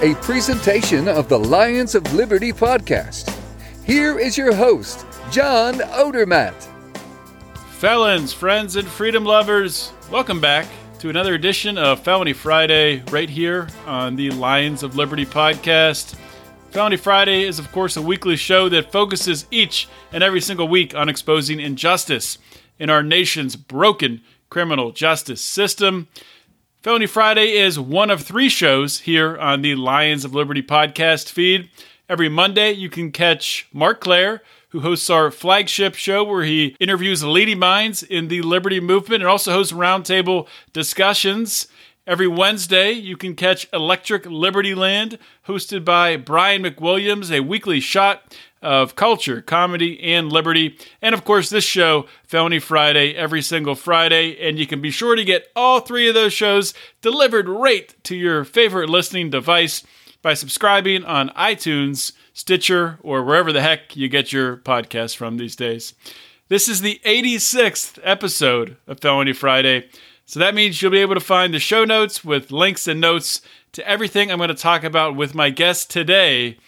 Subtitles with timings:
[0.00, 3.36] a presentation of the Lions of Liberty podcast.
[3.84, 6.54] Here is your host, John Odermatt.
[7.78, 10.68] Felons, friends, and freedom lovers, welcome back
[11.00, 16.14] to another edition of Felony Friday right here on the Lions of Liberty podcast.
[16.70, 20.94] Felony Friday is, of course, a weekly show that focuses each and every single week
[20.94, 22.38] on exposing injustice
[22.78, 26.06] in our nation's broken criminal justice system.
[26.80, 31.68] Felony Friday is one of three shows here on the Lions of Liberty podcast feed.
[32.08, 37.24] Every Monday, you can catch Marc Clair, who hosts our flagship show where he interviews
[37.24, 41.66] leading minds in the liberty movement and also hosts roundtable discussions.
[42.06, 48.38] Every Wednesday, you can catch Electric Liberty Land, hosted by Brian McWilliams, a weekly shot
[48.62, 50.76] of culture, comedy, and liberty.
[51.00, 54.36] And of course, this show, Felony Friday, every single Friday.
[54.38, 58.16] And you can be sure to get all three of those shows delivered right to
[58.16, 59.82] your favorite listening device
[60.22, 65.56] by subscribing on iTunes, Stitcher, or wherever the heck you get your podcast from these
[65.56, 65.94] days.
[66.48, 69.88] This is the 86th episode of Felony Friday.
[70.24, 73.40] So that means you'll be able to find the show notes with links and notes
[73.72, 76.58] to everything I'm going to talk about with my guest today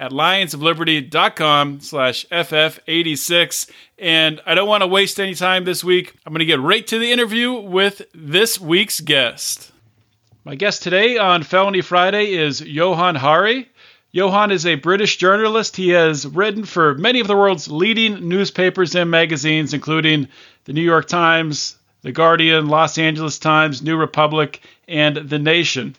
[0.00, 3.70] at lionsofliberty.com slash FF86.
[3.98, 6.14] And I don't want to waste any time this week.
[6.24, 9.70] I'm going to get right to the interview with this week's guest.
[10.42, 13.68] My guest today on Felony Friday is Johann Hari.
[14.10, 15.76] Johann is a British journalist.
[15.76, 20.28] He has written for many of the world's leading newspapers and magazines, including
[20.64, 25.94] the New York Times, The Guardian, Los Angeles Times, New Republic, and The Nation.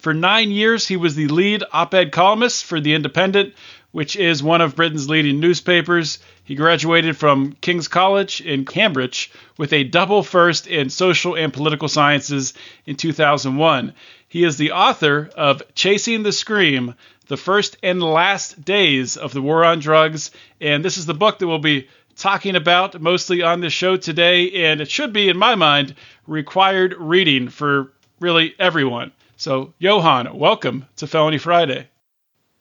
[0.00, 3.52] For nine years, he was the lead op ed columnist for The Independent,
[3.92, 6.20] which is one of Britain's leading newspapers.
[6.42, 11.86] He graduated from King's College in Cambridge with a double first in social and political
[11.86, 12.54] sciences
[12.86, 13.92] in 2001.
[14.26, 16.94] He is the author of Chasing the Scream
[17.28, 20.30] The First and Last Days of the War on Drugs.
[20.62, 24.64] And this is the book that we'll be talking about mostly on the show today.
[24.64, 25.94] And it should be, in my mind,
[26.26, 29.12] required reading for really everyone.
[29.40, 31.88] So, Johann, welcome to Felony Friday.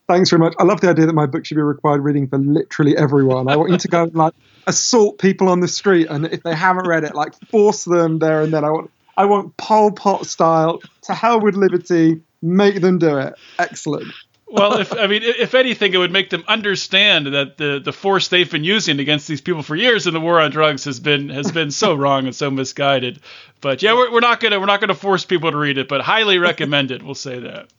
[0.08, 0.54] Thanks very much.
[0.58, 3.50] I love the idea that my book should be required reading for literally everyone.
[3.50, 4.34] I want you to go and like
[4.66, 8.44] assault people on the street, and if they haven't read it, like force them there
[8.44, 8.64] and then.
[8.64, 10.80] I want, I want Pol Pot style.
[11.02, 12.22] To hell with liberty.
[12.42, 13.34] Make them do it.
[13.58, 14.14] Excellent
[14.52, 18.30] well, if I mean, if anything, it would make them understand that the the force
[18.30, 21.30] they've been using against these people for years in the war on drugs has been
[21.30, 23.20] has been so wrong and so misguided.
[23.62, 26.02] But yeah, we're, we're not gonna we're not gonna force people to read it, but
[26.02, 27.04] highly recommend it.
[27.04, 27.70] We'll say that.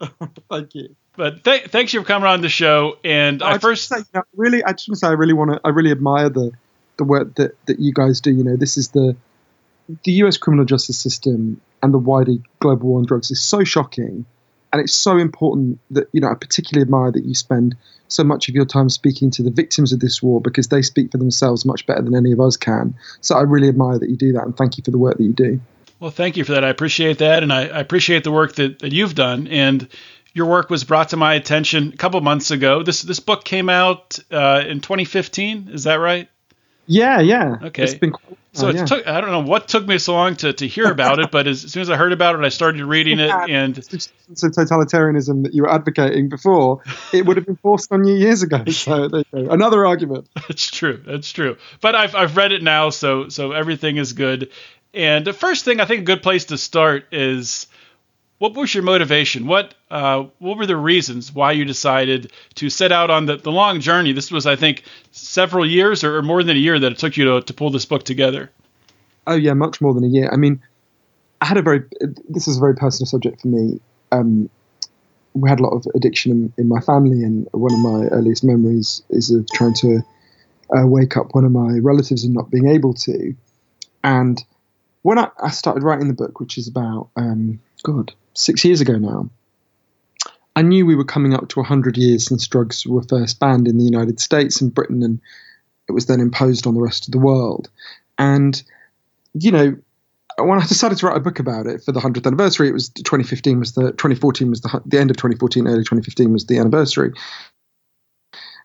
[0.50, 0.94] Thank you.
[1.16, 2.98] But th- thanks for coming on the show.
[3.04, 5.32] And I, I first say, you know, really, I just want to say I really
[5.32, 6.50] want to I really admire the
[6.96, 8.30] the work that that you guys do.
[8.30, 9.16] You know, this is the
[10.02, 10.36] the U.S.
[10.36, 14.26] criminal justice system and the wider global war on drugs is so shocking
[14.74, 17.76] and it's so important that you know I particularly admire that you spend
[18.08, 21.12] so much of your time speaking to the victims of this war because they speak
[21.12, 22.96] for themselves much better than any of us can.
[23.20, 25.22] So I really admire that you do that, and thank you for the work that
[25.22, 25.60] you do.
[26.00, 26.64] Well, thank you for that.
[26.64, 29.46] I appreciate that, and I, I appreciate the work that, that you've done.
[29.46, 29.88] And
[30.32, 32.82] your work was brought to my attention a couple months ago.
[32.82, 35.68] This this book came out uh, in 2015.
[35.68, 36.28] Is that right?
[36.86, 37.56] Yeah, yeah.
[37.62, 37.82] Okay.
[37.82, 38.12] It's been
[38.54, 38.84] so oh, it yeah.
[38.84, 41.48] took I don't know what took me so long to, to hear about it, but
[41.48, 43.30] as, as soon as I heard about it, I started reading it.
[43.30, 46.80] And so totalitarianism that you were advocating before,
[47.12, 48.64] it would have been forced on you years ago.
[48.66, 49.50] So there you go.
[49.50, 50.28] Another argument.
[50.48, 51.02] That's true.
[51.04, 51.56] That's true.
[51.80, 54.50] But I've I've read it now, so so everything is good.
[54.92, 57.66] And the first thing I think a good place to start is
[58.44, 59.46] what was your motivation?
[59.46, 63.50] What uh, what were the reasons why you decided to set out on the, the
[63.50, 64.12] long journey?
[64.12, 64.82] This was, I think,
[65.12, 67.70] several years or, or more than a year that it took you to, to pull
[67.70, 68.50] this book together.
[69.26, 70.28] Oh yeah, much more than a year.
[70.30, 70.60] I mean,
[71.40, 71.84] I had a very
[72.28, 73.80] this is a very personal subject for me.
[74.12, 74.50] Um,
[75.32, 78.44] we had a lot of addiction in, in, my family, and one of my earliest
[78.44, 80.02] memories is of trying to
[80.76, 83.34] uh, wake up one of my relatives and not being able to.
[84.02, 84.44] And
[85.00, 88.96] when I, I started writing the book, which is about um, God six years ago
[88.96, 89.30] now,
[90.56, 93.78] I knew we were coming up to 100 years since drugs were first banned in
[93.78, 95.20] the United States and Britain, and
[95.88, 97.70] it was then imposed on the rest of the world.
[98.18, 98.62] And,
[99.34, 99.76] you know,
[100.38, 102.88] when I decided to write a book about it for the 100th anniversary, it was
[102.88, 107.12] 2015 was the 2014 was the the end of 2014, early 2015 was the anniversary.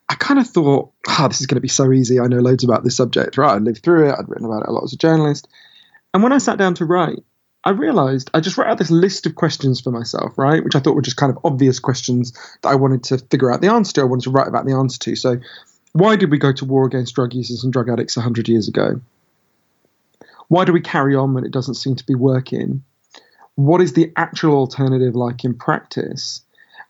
[0.07, 2.19] I kind of thought, ah, oh, this is going to be so easy.
[2.19, 3.53] I know loads about this subject, right?
[3.53, 4.15] I lived through it.
[4.17, 5.47] I'd written about it a lot as a journalist.
[6.13, 7.23] And when I sat down to write,
[7.63, 10.63] I realized I just wrote out this list of questions for myself, right?
[10.63, 13.61] Which I thought were just kind of obvious questions that I wanted to figure out
[13.61, 14.01] the answer to.
[14.01, 15.15] I wanted to write about the answer to.
[15.15, 15.37] So,
[15.91, 19.01] why did we go to war against drug users and drug addicts 100 years ago?
[20.47, 22.83] Why do we carry on when it doesn't seem to be working?
[23.55, 26.41] What is the actual alternative like in practice?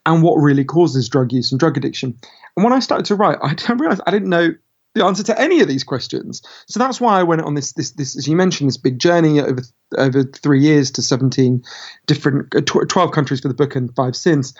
[0.06, 2.16] And what really causes drug use and drug addiction?
[2.56, 4.54] And when I started to write, I realized I didn't know
[4.94, 6.42] the answer to any of these questions.
[6.66, 9.40] So that's why I went on this, this, this as you mentioned, this big journey
[9.40, 9.62] over
[9.98, 11.64] over three years to 17
[12.06, 14.54] different, uh, 12 countries for the book and five since.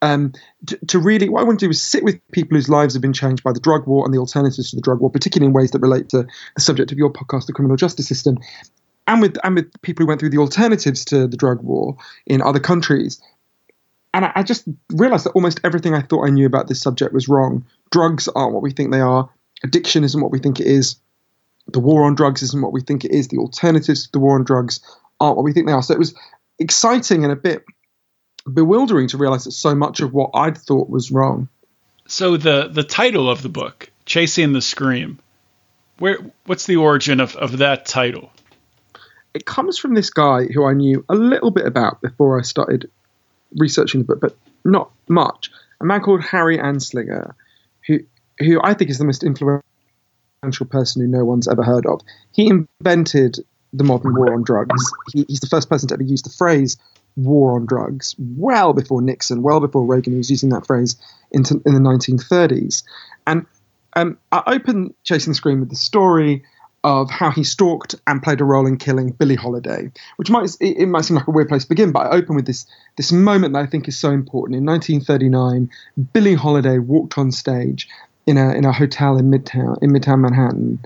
[0.00, 0.32] Um,
[0.66, 3.02] to, to, really, what I want to do is sit with people whose lives have
[3.02, 5.52] been changed by the drug war and the alternatives to the drug war, particularly in
[5.52, 6.26] ways that relate to
[6.56, 8.38] the subject of your podcast, the criminal justice system,
[9.06, 11.96] and with and with people who went through the alternatives to the drug war
[12.26, 13.22] in other countries.
[14.14, 17.12] And I, I just realized that almost everything I thought I knew about this subject
[17.12, 17.64] was wrong.
[17.90, 19.30] Drugs aren't what we think they are.
[19.64, 20.96] Addiction isn't what we think it is.
[21.68, 23.28] The war on drugs isn't what we think it is.
[23.28, 24.80] The alternatives to the war on drugs
[25.20, 25.82] aren't what we think they are.
[25.82, 26.14] So it was
[26.58, 27.64] exciting and a bit
[28.52, 31.48] bewildering to realize that so much of what I'd thought was wrong.
[32.08, 35.18] So the the title of the book, Chasing the Scream,
[35.98, 38.30] where what's the origin of, of that title?
[39.34, 42.90] It comes from this guy who I knew a little bit about before I started
[43.56, 45.50] researching the book, but not much.
[45.80, 47.34] A man called Harry Anslinger,
[47.86, 48.00] who
[48.38, 49.62] who I think is the most influential
[50.68, 52.00] person who no one's ever heard of.
[52.32, 53.38] He invented
[53.72, 54.92] the modern war on drugs.
[55.12, 56.76] He, he's the first person to ever use the phrase
[57.16, 60.96] war on drugs, well before Nixon, well before Reagan he was using that phrase
[61.30, 62.84] in, in the 1930s.
[63.26, 63.46] And
[63.94, 66.44] um, I open Chasing the Scream with the story
[66.84, 70.86] of how he stalked and played a role in killing Billie Holiday, which might it,
[70.88, 73.52] might seem like a weird place to begin, but I open with this this moment
[73.52, 74.56] that I think is so important.
[74.56, 75.70] In 1939,
[76.12, 77.88] Billie Holiday walked on stage
[78.26, 80.80] in a in a hotel in Midtown in Midtown Manhattan,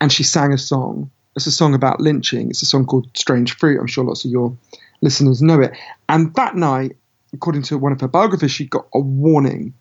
[0.00, 1.10] and she sang a song.
[1.34, 2.50] It's a song about lynching.
[2.50, 4.56] It's a song called "Strange Fruit." I'm sure lots of your
[5.00, 5.72] listeners know it.
[6.08, 6.96] And that night,
[7.32, 9.72] according to one of her biographers, she got a warning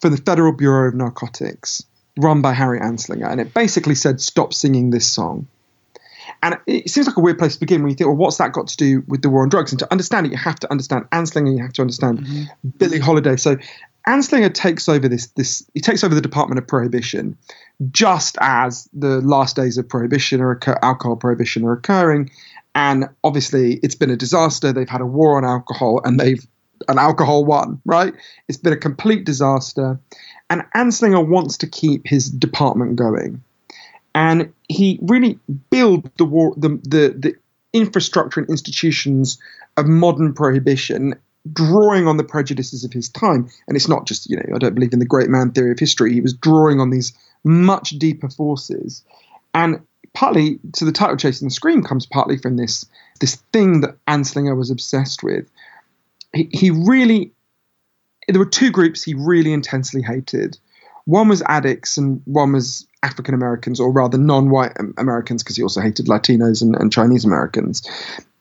[0.00, 1.84] from the Federal Bureau of Narcotics
[2.18, 5.46] run by Harry Anslinger, and it basically said, "Stop singing this song."
[6.42, 8.52] And it seems like a weird place to begin when you think, well, what's that
[8.52, 9.70] got to do with the war on drugs?
[9.70, 12.68] And to understand it, you have to understand Anslinger, you have to understand mm-hmm.
[12.78, 13.36] Billie Holiday.
[13.36, 13.56] So
[14.08, 17.36] Anslinger takes over this this he takes over the Department of Prohibition
[17.90, 22.30] just as the last days of prohibition or alcohol prohibition are occurring
[22.74, 26.46] and obviously it's been a disaster they've had a war on alcohol and they've
[26.88, 28.14] an alcohol won right
[28.48, 30.00] it's been a complete disaster
[30.52, 33.42] and Anslinger wants to keep his department going.
[34.14, 35.38] And he really
[35.70, 36.26] built the
[36.58, 37.34] the, the, the
[37.72, 39.38] infrastructure and institutions
[39.78, 41.14] of modern prohibition,
[41.50, 43.48] drawing on the prejudices of his time.
[43.66, 45.78] And it's not just, you know, I don't believe in the great man theory of
[45.78, 46.12] history.
[46.12, 47.14] He was drawing on these
[47.44, 49.02] much deeper forces.
[49.54, 49.80] And
[50.12, 52.84] partly to the title Chasing the Scream comes partly from this
[53.20, 55.48] this thing that Anslinger was obsessed with.
[56.34, 57.32] He, he really
[58.28, 60.58] there were two groups he really intensely hated.
[61.04, 65.80] One was addicts, and one was African Americans, or rather non-white Americans, because he also
[65.80, 67.82] hated Latinos and, and, Chinese Americans.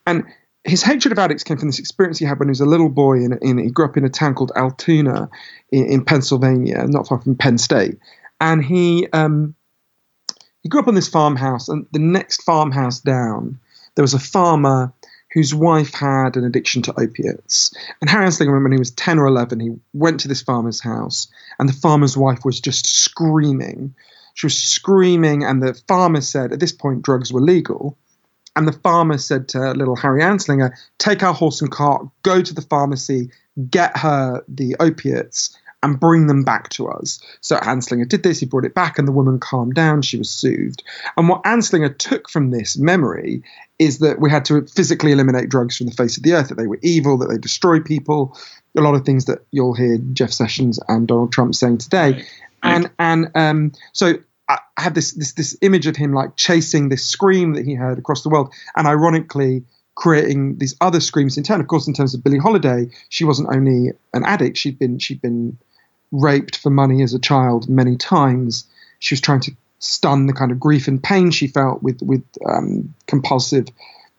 [0.05, 0.25] And
[0.63, 2.89] his hatred of addicts came from this experience he had when he was a little
[2.89, 3.17] boy.
[3.17, 5.29] In, in he grew up in a town called Altoona
[5.71, 7.97] in, in Pennsylvania, not far from Penn State,
[8.39, 9.55] and he um,
[10.61, 11.67] he grew up on this farmhouse.
[11.67, 13.59] And the next farmhouse down,
[13.95, 14.93] there was a farmer
[15.33, 17.73] whose wife had an addiction to opiates.
[18.01, 21.27] And Harry Anslinger, when he was 10 or 11, he went to this farmer's house,
[21.57, 23.95] and the farmer's wife was just screaming.
[24.33, 27.97] She was screaming, and the farmer said, at this point, drugs were legal.
[28.55, 32.53] And the farmer said to little Harry Anslinger, take our horse and cart, go to
[32.53, 33.31] the pharmacy,
[33.69, 37.19] get her the opiates, and bring them back to us.
[37.41, 40.29] So Anslinger did this, he brought it back, and the woman calmed down, she was
[40.29, 40.83] soothed.
[41.17, 43.43] And what Anslinger took from this memory
[43.79, 46.55] is that we had to physically eliminate drugs from the face of the earth, that
[46.55, 48.37] they were evil, that they destroy people,
[48.77, 52.11] a lot of things that you'll hear Jeff Sessions and Donald Trump saying today.
[52.11, 52.25] Right.
[52.63, 54.13] And and um, so
[54.47, 57.97] I have this this this image of him like chasing this scream that he heard
[57.97, 59.63] across the world, and ironically
[59.95, 61.59] creating these other screams in turn.
[61.59, 65.21] Of course, in terms of Billie Holiday, she wasn't only an addict; she'd been she'd
[65.21, 65.57] been
[66.11, 68.65] raped for money as a child many times.
[68.99, 72.23] She was trying to stun the kind of grief and pain she felt with with
[72.47, 73.67] um, compulsive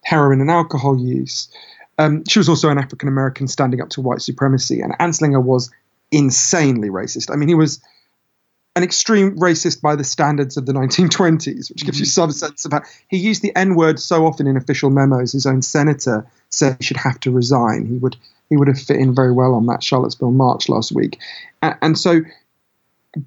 [0.02, 1.48] heroin and alcohol use.
[1.98, 5.70] Um, she was also an African American standing up to white supremacy, and Anslinger was
[6.10, 7.30] insanely racist.
[7.30, 7.80] I mean, he was
[8.74, 12.72] an extreme racist by the standards of the 1920s, which gives you some sense of
[12.72, 12.86] about.
[13.08, 15.32] He used the N word so often in official memos.
[15.32, 17.86] His own senator said he should have to resign.
[17.86, 18.16] He would
[18.52, 21.18] he would have fit in very well on that Charlottesville march last week,
[21.62, 22.20] and, and so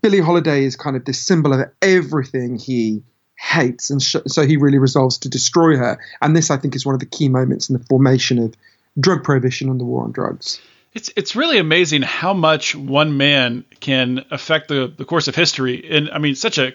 [0.01, 3.01] Billie Holiday is kind of this symbol of everything he
[3.39, 6.00] hates, and so he really resolves to destroy her.
[6.22, 8.53] And this, I think, is one of the key moments in the formation of
[9.00, 10.62] drug prohibition and the war on drugs.
[10.94, 15.75] It's it's really amazing how much one man can affect the, the course of history
[15.75, 16.72] in I mean such a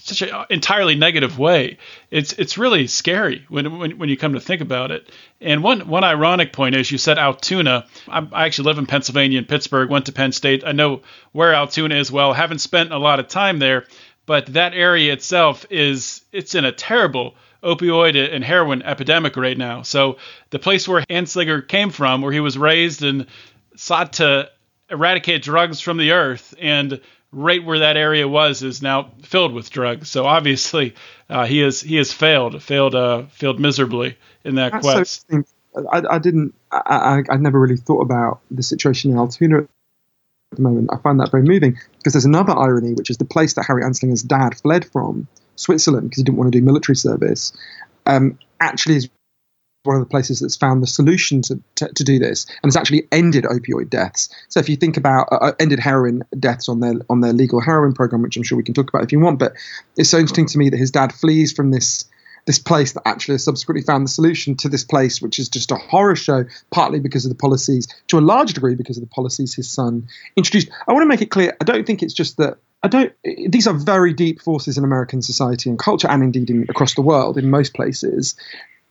[0.00, 1.78] such an uh, entirely negative way.
[2.10, 5.10] It's it's really scary when, when when you come to think about it.
[5.40, 7.86] And one one ironic point is you said Altoona.
[8.08, 9.90] I, I actually live in Pennsylvania in Pittsburgh.
[9.90, 10.62] Went to Penn State.
[10.66, 11.02] I know
[11.32, 12.32] where Altoona is well.
[12.32, 13.86] Haven't spent a lot of time there,
[14.26, 19.82] but that area itself is it's in a terrible opioid and heroin epidemic right now.
[19.82, 20.16] So
[20.50, 23.26] the place where Anslinger came from, where he was raised and
[23.76, 24.50] sought to
[24.88, 27.00] eradicate drugs from the earth, and
[27.32, 30.10] right where that area was is now filled with drugs.
[30.10, 30.94] So obviously,
[31.28, 35.26] uh, he has he has failed, failed, uh, failed miserably in that That's quest.
[35.30, 35.44] So
[35.92, 36.54] I, I, didn't.
[36.72, 39.68] I, I, I never really thought about the situation in Altoona at
[40.52, 40.90] the moment.
[40.92, 43.84] I find that very moving because there's another irony, which is the place that Harry
[43.84, 47.52] Anslinger's dad fled from, Switzerland, because he didn't want to do military service.
[48.06, 49.08] Um, actually, is
[49.84, 52.76] one of the places that's found the solution to, to, to, do this, and it's
[52.76, 54.28] actually ended opioid deaths.
[54.48, 57.60] So if you think about uh, uh, ended heroin deaths on their on their legal
[57.60, 59.54] heroin program, which I'm sure we can talk about if you want, but
[59.96, 62.04] it's so interesting to me that his dad flees from this
[62.46, 65.70] this place that actually has subsequently found the solution to this place, which is just
[65.70, 69.10] a horror show, partly because of the policies, to a large degree because of the
[69.10, 70.68] policies his son introduced.
[70.88, 73.12] I want to make it clear, I don't think it's just that I don't.
[73.24, 77.02] These are very deep forces in American society and culture, and indeed in, across the
[77.02, 78.36] world in most places.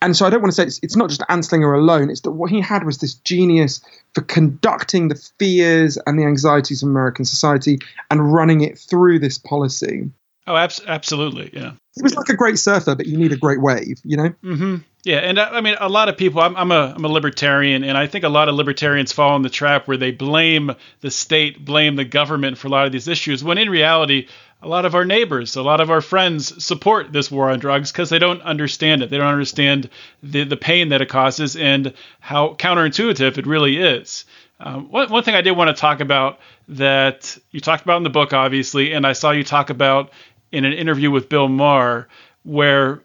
[0.02, 2.08] And so I don't want to say it's, it's not just Anslinger alone.
[2.08, 3.82] It's that what he had was this genius
[4.14, 7.80] for conducting the fears and the anxieties of American society
[8.10, 10.10] and running it through this policy.
[10.46, 11.72] Oh, abs- absolutely, yeah.
[11.96, 14.30] It was like a great surfer, but you need a great wave, you know.
[14.42, 14.76] Mm-hmm.
[15.04, 16.40] Yeah, and I, I mean, a lot of people.
[16.40, 19.42] I'm, I'm a I'm a libertarian, and I think a lot of libertarians fall in
[19.42, 23.06] the trap where they blame the state, blame the government for a lot of these
[23.06, 24.28] issues, when in reality,
[24.62, 27.90] a lot of our neighbors, a lot of our friends support this war on drugs
[27.90, 29.10] because they don't understand it.
[29.10, 29.88] They don't understand
[30.22, 34.24] the the pain that it causes and how counterintuitive it really is.
[34.60, 36.38] Um, one, one thing I did want to talk about
[36.68, 40.12] that you talked about in the book, obviously, and I saw you talk about
[40.52, 42.08] in an interview with Bill Maher,
[42.42, 43.02] where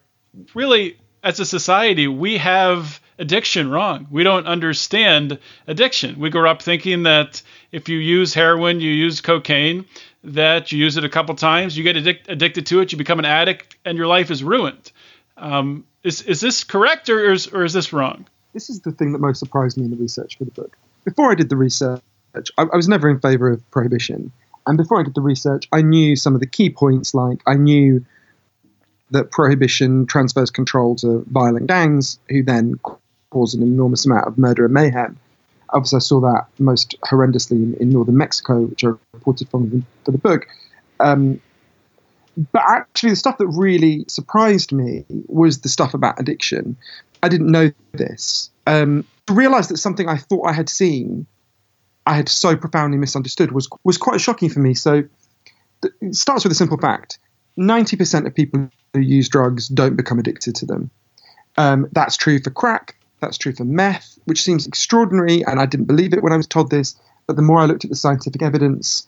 [0.53, 4.07] really, as a society, we have addiction wrong.
[4.11, 6.19] We don't understand addiction.
[6.19, 9.85] We grow up thinking that if you use heroin, you use cocaine,
[10.25, 13.19] that you use it a couple times, you get addic- addicted to it, you become
[13.19, 14.91] an addict, and your life is ruined.
[15.37, 18.27] Um, is, is this correct or is, or is this wrong?
[18.53, 20.77] This is the thing that most surprised me in the research for the book.
[21.03, 22.01] Before I did the research,
[22.57, 24.31] I, I was never in favor of prohibition.
[24.67, 27.55] And before I did the research, I knew some of the key points, like I
[27.55, 28.05] knew
[29.11, 32.79] that prohibition transfers control to violent gangs, who then
[33.29, 35.19] cause an enormous amount of murder and mayhem.
[35.69, 40.11] Obviously, I saw that most horrendously in, in northern Mexico, which I reported from for
[40.11, 40.47] the book.
[40.99, 41.41] Um,
[42.51, 46.77] but actually, the stuff that really surprised me was the stuff about addiction.
[47.23, 48.49] I didn't know this.
[48.67, 51.27] Um, to realize that something I thought I had seen
[52.05, 54.73] I had so profoundly misunderstood was was quite shocking for me.
[54.73, 55.03] So
[56.01, 57.19] it starts with a simple fact:
[57.57, 60.91] ninety percent of people who use drugs don't become addicted to them.
[61.57, 62.95] Um, that's true for crack.
[63.25, 66.47] That's true for meth, which seems extraordinary, and I didn't believe it when I was
[66.47, 66.95] told this.
[67.25, 69.07] But the more I looked at the scientific evidence,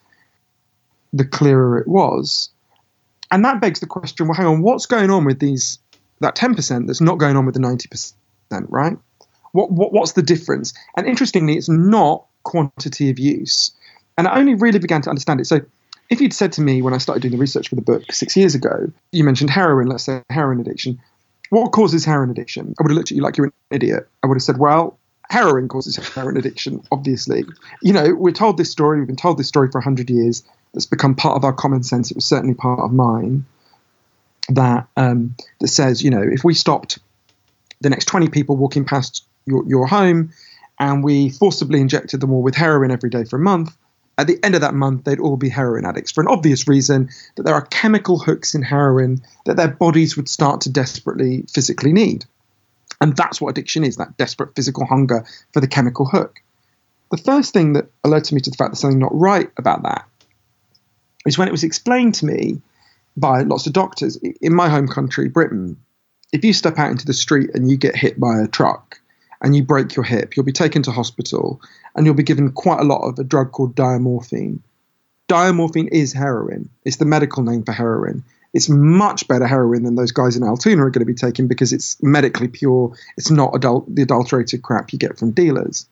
[1.14, 2.50] the clearer it was.
[3.30, 5.78] And that begs the question: Well, hang on, what's going on with these
[6.20, 8.16] that ten percent that's not going on with the ninety percent,
[8.70, 8.98] right?
[9.52, 10.74] What, what what's the difference?
[10.96, 13.72] And interestingly, it's not quantity of use.
[14.18, 15.46] And I only really began to understand it.
[15.46, 15.62] So
[16.10, 18.36] if you'd said to me when I started doing the research for the book six
[18.36, 21.00] years ago, you mentioned heroin, let's say heroin addiction.
[21.50, 22.74] What causes heroin addiction?
[22.80, 24.08] I would have looked at you like you're an idiot.
[24.24, 24.98] I would have said, well,
[25.30, 27.46] heroin causes heroin addiction, obviously.
[27.82, 30.44] You know, we're told this story, we've been told this story for 100 years.
[30.74, 32.12] It's become part of our common sense.
[32.12, 33.46] It was certainly part of mine.
[34.50, 37.00] That um, that says, you know, if we stopped
[37.82, 40.32] the next 20 people walking past your, your home
[40.80, 43.76] and we forcibly injected them all with heroin every day for a month.
[44.18, 47.10] At the end of that month, they'd all be heroin addicts for an obvious reason
[47.36, 51.94] that there are chemical hooks in heroin that their bodies would start to desperately physically
[51.94, 52.26] need.
[53.00, 56.42] And that's what addiction is that desperate physical hunger for the chemical hook.
[57.12, 60.06] The first thing that alerted me to the fact there's something not right about that
[61.26, 62.62] is when it was explained to me
[63.16, 65.78] by lots of doctors in my home country, Britain.
[66.34, 69.00] If you step out into the street and you get hit by a truck,
[69.42, 71.62] and you break your hip, you'll be taken to hospital
[71.96, 74.60] and you'll be given quite a lot of a drug called diamorphine.
[75.28, 76.70] Diamorphine is heroin.
[76.86, 78.24] It's the medical name for heroin.
[78.54, 81.74] It's much better heroin than those guys in Altoona are going to be taking because
[81.74, 82.96] it's medically pure.
[83.18, 85.86] It's not adult, the adulterated crap you get from dealers.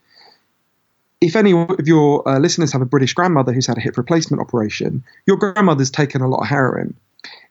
[1.22, 4.42] If any of your uh, listeners have a British grandmother who's had a hip replacement
[4.42, 6.96] operation, your grandmother's taken a lot of heroin.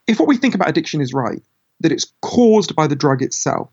[0.06, 1.42] If what we think about addiction is right,
[1.80, 3.68] that it's caused by the drug itself,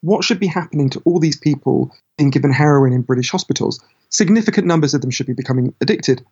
[0.00, 3.80] what should be happening to all these people being given heroin in British hospitals?
[4.10, 6.24] Significant numbers of them should be becoming addicted.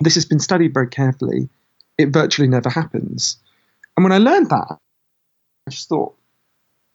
[0.00, 1.48] This has been studied very carefully.
[1.98, 3.38] It virtually never happens.
[3.96, 4.78] And when I learned that,
[5.66, 6.14] I just thought,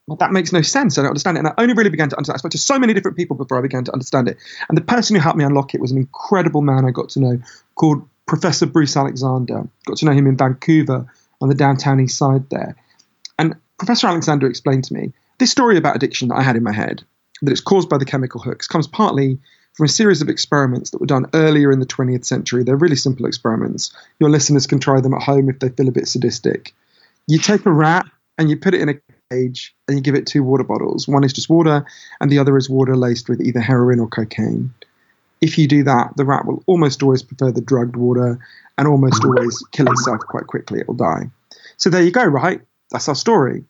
[0.07, 0.97] well, that makes no sense.
[0.97, 1.41] I don't understand it.
[1.41, 2.37] And I only really began to understand.
[2.37, 4.37] I spoke to so many different people before I began to understand it.
[4.69, 7.19] And the person who helped me unlock it was an incredible man I got to
[7.19, 7.41] know
[7.75, 9.67] called Professor Bruce Alexander.
[9.85, 11.11] Got to know him in Vancouver
[11.41, 12.75] on the downtown east side there.
[13.37, 16.73] And Professor Alexander explained to me this story about addiction that I had in my
[16.73, 17.03] head,
[17.41, 19.37] that it's caused by the chemical hooks, comes partly
[19.73, 22.63] from a series of experiments that were done earlier in the 20th century.
[22.63, 23.95] They're really simple experiments.
[24.19, 26.73] Your listeners can try them at home if they feel a bit sadistic.
[27.27, 28.05] You take a rat
[28.39, 28.95] and you put it in a
[29.29, 31.07] cage and you give it two water bottles.
[31.07, 31.85] One is just water,
[32.19, 34.73] and the other is water laced with either heroin or cocaine.
[35.41, 38.39] If you do that, the rat will almost always prefer the drugged water
[38.79, 40.79] and almost always kill itself quite quickly.
[40.79, 41.29] It will die.
[41.77, 42.61] So there you go, right?
[42.89, 43.65] That's our story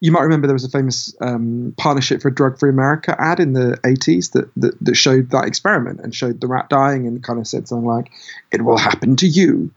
[0.00, 3.40] you might remember there was a famous um, partnership for a drug free America ad
[3.40, 7.22] in the 80s that, that, that showed that experiment and showed the rat dying and
[7.22, 8.10] kind of said something like,
[8.52, 9.72] "It will happen to you."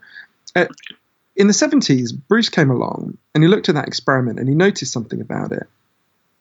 [0.56, 0.66] Uh,
[1.36, 4.92] in the 70s, Bruce came along and he looked at that experiment and he noticed
[4.92, 5.68] something about it.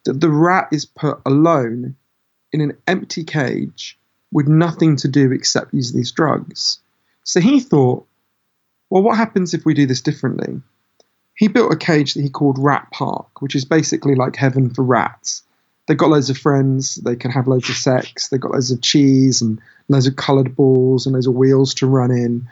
[0.04, 1.96] That the rat is put alone
[2.52, 3.98] in an empty cage
[4.32, 6.80] with nothing to do except use these drugs.
[7.24, 8.06] So he thought,
[8.88, 10.60] well, what happens if we do this differently?
[11.40, 14.84] He built a cage that he called Rat Park, which is basically like heaven for
[14.84, 15.42] rats.
[15.86, 18.82] They've got loads of friends, they can have loads of sex, they've got loads of
[18.82, 22.46] cheese and loads of coloured balls and loads of wheels to run in.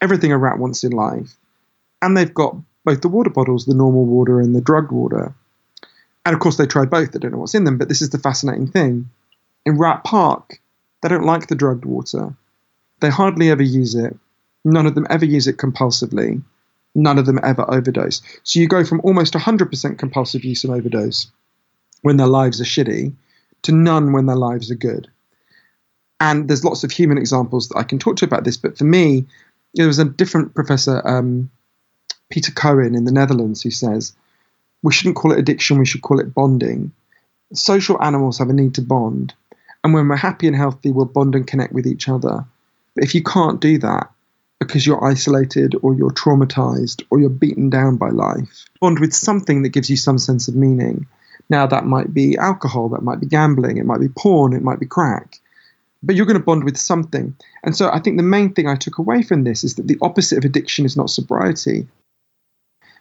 [0.00, 1.36] Everything a rat wants in life.
[2.00, 5.34] And they've got both the water bottles, the normal water and the drugged water.
[6.24, 7.12] And of course, they try both.
[7.12, 9.10] They don't know what's in them, but this is the fascinating thing.
[9.66, 10.58] In Rat Park,
[11.02, 12.34] they don't like the drugged water.
[13.00, 14.16] They hardly ever use it.
[14.64, 16.42] None of them ever use it compulsively
[16.94, 18.22] none of them ever overdose.
[18.42, 21.30] So you go from almost 100% compulsive use and overdose
[22.02, 23.14] when their lives are shitty
[23.62, 25.08] to none when their lives are good.
[26.20, 28.84] And there's lots of human examples that I can talk to about this, but for
[28.84, 29.26] me,
[29.74, 31.50] there was a different professor, um,
[32.30, 34.14] Peter Cohen in the Netherlands, who says
[34.82, 36.92] we shouldn't call it addiction, we should call it bonding.
[37.52, 39.34] Social animals have a need to bond,
[39.82, 42.44] and when we're happy and healthy, we'll bond and connect with each other.
[42.94, 44.11] But if you can't do that,
[44.66, 48.64] because you're isolated or you're traumatized or you're beaten down by life.
[48.80, 51.06] Bond with something that gives you some sense of meaning.
[51.48, 54.80] Now, that might be alcohol, that might be gambling, it might be porn, it might
[54.80, 55.38] be crack.
[56.02, 57.36] But you're going to bond with something.
[57.62, 59.98] And so I think the main thing I took away from this is that the
[60.00, 61.88] opposite of addiction is not sobriety,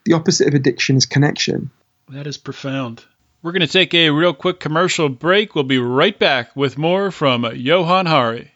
[0.05, 1.69] the opposite of addiction is connection.
[2.09, 3.05] That is profound.
[3.43, 5.55] We're going to take a real quick commercial break.
[5.55, 8.51] We'll be right back with more from Johann Hari.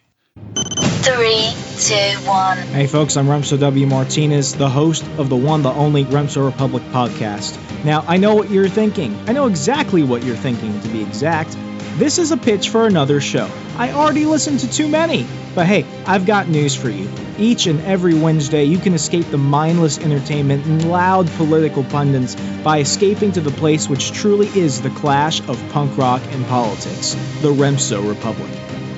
[1.06, 2.58] Three, two, one.
[2.58, 3.86] Hey folks, I'm Remso W.
[3.86, 7.56] Martinez, the host of the one, the only Remso Republic podcast.
[7.84, 9.16] Now, I know what you're thinking.
[9.28, 11.56] I know exactly what you're thinking, to be exact.
[11.96, 13.48] This is a pitch for another show.
[13.76, 15.24] I already listened to too many.
[15.54, 17.08] But hey, I've got news for you.
[17.38, 22.80] Each and every Wednesday, you can escape the mindless entertainment and loud political pundits by
[22.80, 27.52] escaping to the place which truly is the clash of punk rock and politics the
[27.52, 28.50] Remso Republic.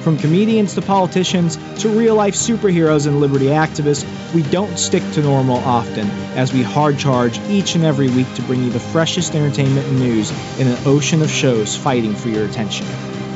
[0.08, 5.20] From comedians to politicians to real life superheroes and liberty activists, we don't stick to
[5.20, 9.34] normal often as we hard charge each and every week to bring you the freshest
[9.34, 12.86] entertainment and news in an ocean of shows fighting for your attention.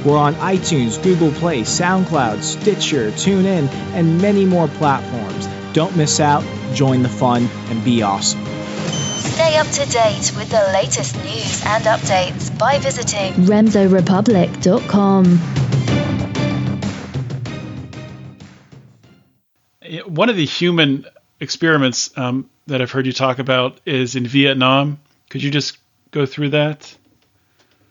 [0.03, 5.47] We're on iTunes, Google Play, SoundCloud, Stitcher, TuneIn, and many more platforms.
[5.75, 8.43] Don't miss out, join the fun, and be awesome.
[8.47, 15.62] Stay up to date with the latest news and updates by visiting RemsoRepublic.com.
[20.00, 21.07] one of the human
[21.40, 25.00] experiments um, that I've heard you talk about is in Vietnam.
[25.31, 25.78] Could you just
[26.11, 26.96] go through that?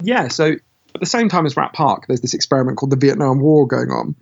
[0.01, 0.27] Yeah.
[0.29, 0.53] So
[0.95, 3.91] at the same time as Rat Park, there's this experiment called the Vietnam War going
[3.91, 4.15] on,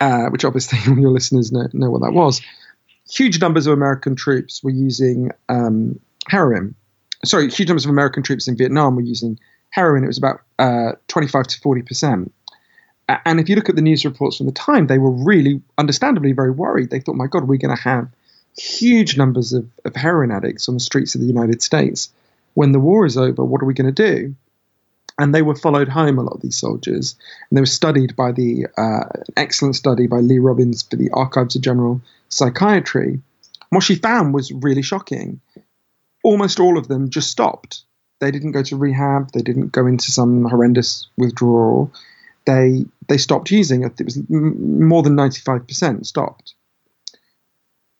[0.00, 2.40] uh, which obviously your listeners know, know, what that was.
[3.10, 6.74] Huge numbers of American troops were using um, heroin.
[7.24, 9.38] Sorry, huge numbers of American troops in Vietnam were using
[9.70, 10.02] heroin.
[10.02, 12.32] It was about uh, 25 to 40 percent.
[13.08, 16.32] And if you look at the news reports from the time, they were really, understandably,
[16.32, 16.90] very worried.
[16.90, 18.08] They thought, my God, we're going to have
[18.56, 22.12] huge numbers of, of heroin addicts on the streets of the United States.
[22.54, 24.34] When the war is over, what are we going to do?
[25.18, 27.16] And they were followed home, a lot of these soldiers,
[27.50, 29.04] and they were studied by the uh,
[29.36, 33.20] excellent study by Lee Robins for the Archives of General Psychiatry.
[33.70, 35.40] what she found was really shocking.
[36.24, 37.82] Almost all of them just stopped.
[38.20, 39.32] They didn't go to rehab.
[39.32, 41.92] They didn't go into some horrendous withdrawal.
[42.44, 44.00] They they stopped using it.
[44.00, 46.54] It was more than ninety five percent stopped.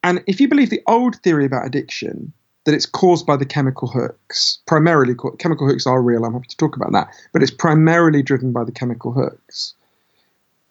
[0.02, 2.32] And if you believe the old theory about addiction,
[2.64, 6.24] that it's caused by the chemical hooks, primarily chemical hooks are real.
[6.24, 9.74] I'm happy to talk about that, but it's primarily driven by the chemical hooks.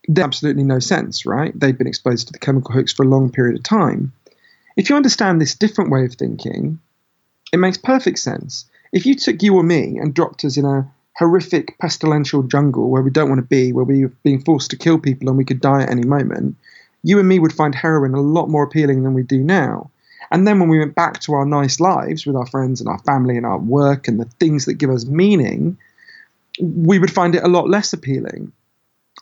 [0.07, 1.53] There's absolutely no sense, right?
[1.53, 4.11] They've been exposed to the chemical hooks for a long period of time.
[4.75, 6.79] If you understand this different way of thinking,
[7.53, 8.65] it makes perfect sense.
[8.91, 13.01] If you took you or me and dropped us in a horrific pestilential jungle where
[13.01, 15.61] we don't want to be, where we're being forced to kill people and we could
[15.61, 16.55] die at any moment,
[17.03, 19.91] you and me would find heroin a lot more appealing than we do now.
[20.31, 22.99] And then when we went back to our nice lives with our friends and our
[22.99, 25.77] family and our work and the things that give us meaning,
[26.61, 28.53] we would find it a lot less appealing.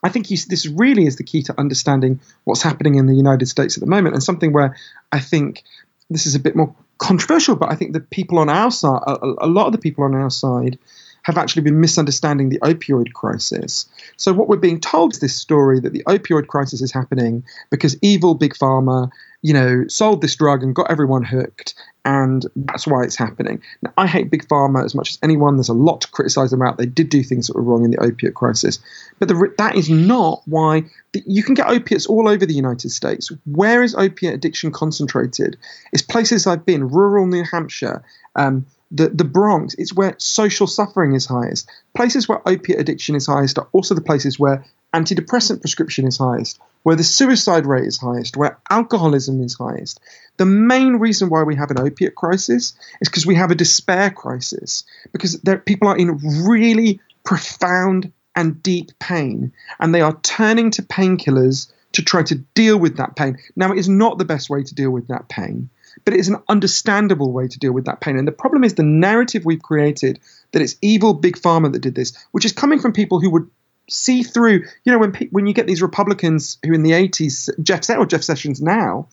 [0.03, 3.75] I think this really is the key to understanding what's happening in the United States
[3.75, 4.77] at the moment, and something where
[5.11, 5.63] I think
[6.09, 9.17] this is a bit more controversial, but I think the people on our side, a,
[9.41, 10.77] a lot of the people on our side,
[11.23, 13.87] have actually been misunderstanding the opioid crisis.
[14.17, 17.97] So, what we're being told is this story that the opioid crisis is happening because
[18.01, 19.09] evil big pharma,
[19.41, 23.61] you know, sold this drug and got everyone hooked, and that's why it's happening.
[23.81, 25.57] Now, I hate big pharma as much as anyone.
[25.57, 26.77] There's a lot to criticize them about.
[26.77, 28.79] They did do things that were wrong in the opiate crisis,
[29.19, 30.83] but the, that is not why
[31.25, 33.31] you can get opiates all over the United States.
[33.45, 35.57] Where is opiate addiction concentrated?
[35.91, 38.03] It's places I've been, rural New Hampshire.
[38.35, 41.69] Um, the, the Bronx, it's where social suffering is highest.
[41.95, 46.59] Places where opiate addiction is highest are also the places where antidepressant prescription is highest,
[46.83, 49.99] where the suicide rate is highest, where alcoholism is highest.
[50.37, 54.09] The main reason why we have an opiate crisis is because we have a despair
[54.09, 60.71] crisis, because there, people are in really profound and deep pain, and they are turning
[60.71, 63.37] to painkillers to try to deal with that pain.
[63.55, 65.69] Now, it is not the best way to deal with that pain
[66.05, 68.17] but it is an understandable way to deal with that pain.
[68.17, 70.19] And the problem is the narrative we've created
[70.51, 73.49] that it's evil big pharma that did this, which is coming from people who would
[73.89, 74.65] see through.
[74.83, 78.23] You know, when when you get these Republicans who in the '80s, Jeff or Jeff
[78.23, 79.07] Sessions now,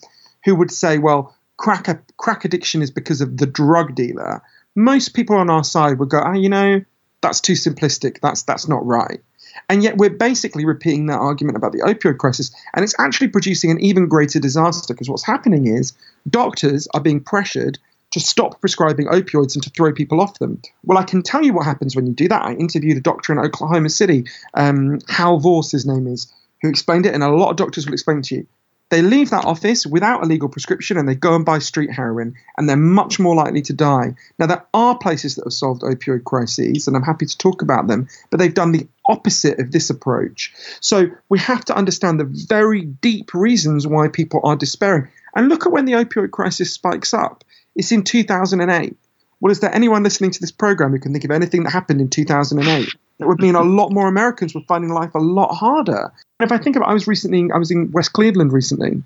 [0.44, 4.42] who would say, well, crack crack addiction is because of the drug dealer.
[4.74, 6.82] Most people on our side would go, ah, oh, you know,
[7.20, 8.20] that's too simplistic.
[8.20, 9.20] That's that's not right.
[9.68, 12.50] And yet we're basically repeating that argument about the opioid crisis.
[12.74, 15.92] And it's actually producing an even greater disaster because what's happening is
[16.28, 17.78] doctors are being pressured
[18.12, 20.60] to stop prescribing opioids and to throw people off them.
[20.84, 22.42] Well, I can tell you what happens when you do that.
[22.42, 27.06] I interviewed a doctor in Oklahoma City, um, Hal Voss, his name is, who explained
[27.06, 28.46] it, and a lot of doctors will explain to you.
[28.88, 32.34] They leave that office without a legal prescription and they go and buy street heroin,
[32.56, 34.14] and they're much more likely to die.
[34.38, 37.88] Now, there are places that have solved opioid crises, and I'm happy to talk about
[37.88, 40.54] them, but they've done the opposite of this approach.
[40.80, 45.08] So we have to understand the very deep reasons why people are despairing.
[45.34, 47.44] And look at when the opioid crisis spikes up.
[47.74, 48.96] It's in 2008.
[49.40, 52.00] Well, is there anyone listening to this program who can think of anything that happened
[52.00, 52.88] in 2008?
[53.18, 56.12] That would mean a lot more Americans were finding life a lot harder.
[56.38, 59.02] And if I think about, I was recently, I was in West Cleveland recently,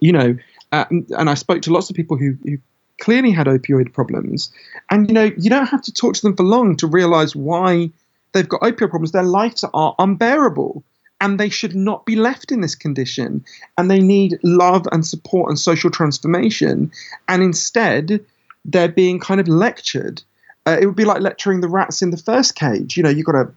[0.00, 0.36] you know,
[0.70, 2.58] uh, and I spoke to lots of people who, who
[3.00, 4.52] clearly had opioid problems.
[4.90, 7.90] And, you know, you don't have to talk to them for long to realize why
[8.32, 9.12] they've got opioid problems.
[9.12, 10.82] Their lives are unbearable
[11.20, 13.44] and they should not be left in this condition.
[13.76, 16.92] And they need love and support and social transformation.
[17.28, 18.24] And instead,
[18.64, 20.22] they're being kind of lectured.
[20.66, 22.96] Uh, it would be like lecturing the rats in the first cage.
[22.96, 23.54] You know, you've got to,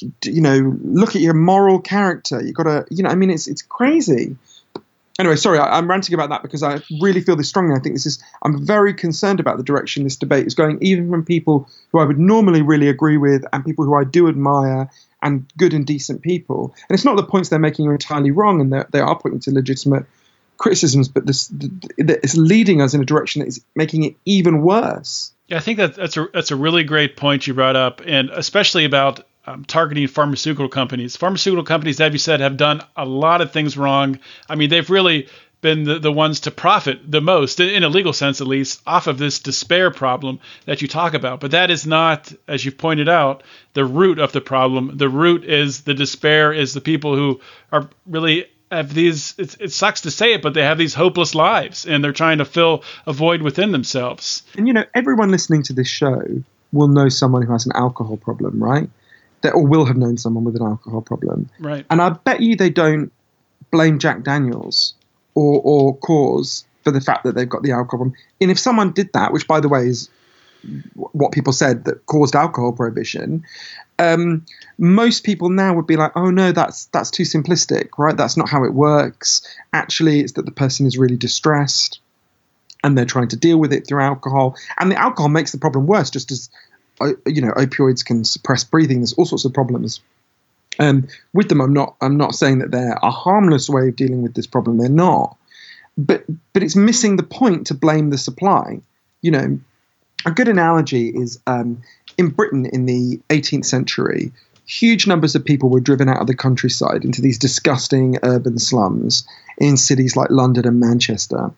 [0.00, 2.42] you know, look at your moral character.
[2.42, 4.36] You've got to, you know, I mean, it's it's crazy.
[5.18, 7.76] Anyway, sorry, I, am ranting about that because I really feel this strongly.
[7.76, 11.08] I think this is, I'm very concerned about the direction this debate is going, even
[11.08, 14.90] from people who I would normally really agree with and people who I do admire
[15.22, 16.74] and good and decent people.
[16.88, 19.52] And it's not the points they're making are entirely wrong and they are pointing to
[19.52, 20.04] legitimate
[20.58, 21.52] criticisms, but this
[21.98, 25.32] it's leading us in a direction that is making it even worse.
[25.46, 28.30] Yeah, I think that that's a that's a really great point you brought up, and
[28.30, 31.16] especially about um, targeting pharmaceutical companies.
[31.16, 34.18] Pharmaceutical companies, as you said, have done a lot of things wrong.
[34.48, 35.28] I mean, they've really
[35.60, 39.06] been the, the ones to profit the most, in a legal sense at least, off
[39.06, 41.40] of this despair problem that you talk about.
[41.40, 44.98] But that is not, as you've pointed out, the root of the problem.
[44.98, 47.40] The root is the despair, is the people who
[47.72, 51.86] are really have these it sucks to say it but they have these hopeless lives
[51.86, 55.72] and they're trying to fill a void within themselves and you know everyone listening to
[55.72, 56.20] this show
[56.72, 58.88] will know someone who has an alcohol problem right
[59.52, 62.70] or will have known someone with an alcohol problem right and i bet you they
[62.70, 63.12] don't
[63.70, 64.94] blame jack daniels
[65.34, 68.92] or or Coors for the fact that they've got the alcohol problem and if someone
[68.92, 70.08] did that which by the way is
[70.94, 73.44] what people said that caused alcohol prohibition
[73.98, 74.44] um,
[74.76, 78.16] most people now would be like, "Oh no, that's that's too simplistic, right?
[78.16, 79.46] That's not how it works.
[79.72, 82.00] Actually, it's that the person is really distressed.
[82.82, 84.56] and they're trying to deal with it through alcohol.
[84.78, 86.50] And the alcohol makes the problem worse, just as
[87.26, 88.98] you know, opioids can suppress breathing.
[88.98, 90.00] There's all sorts of problems
[90.78, 91.60] um, with them.
[91.60, 91.96] I'm not.
[92.00, 94.78] I'm not saying that they're a harmless way of dealing with this problem.
[94.78, 95.36] They're not.
[95.96, 98.80] But but it's missing the point to blame the supply.
[99.22, 99.60] You know,
[100.26, 101.82] a good analogy is um,
[102.18, 104.32] in Britain in the 18th century.
[104.66, 109.28] Huge numbers of people were driven out of the countryside into these disgusting urban slums
[109.58, 111.52] in cities like London and Manchester.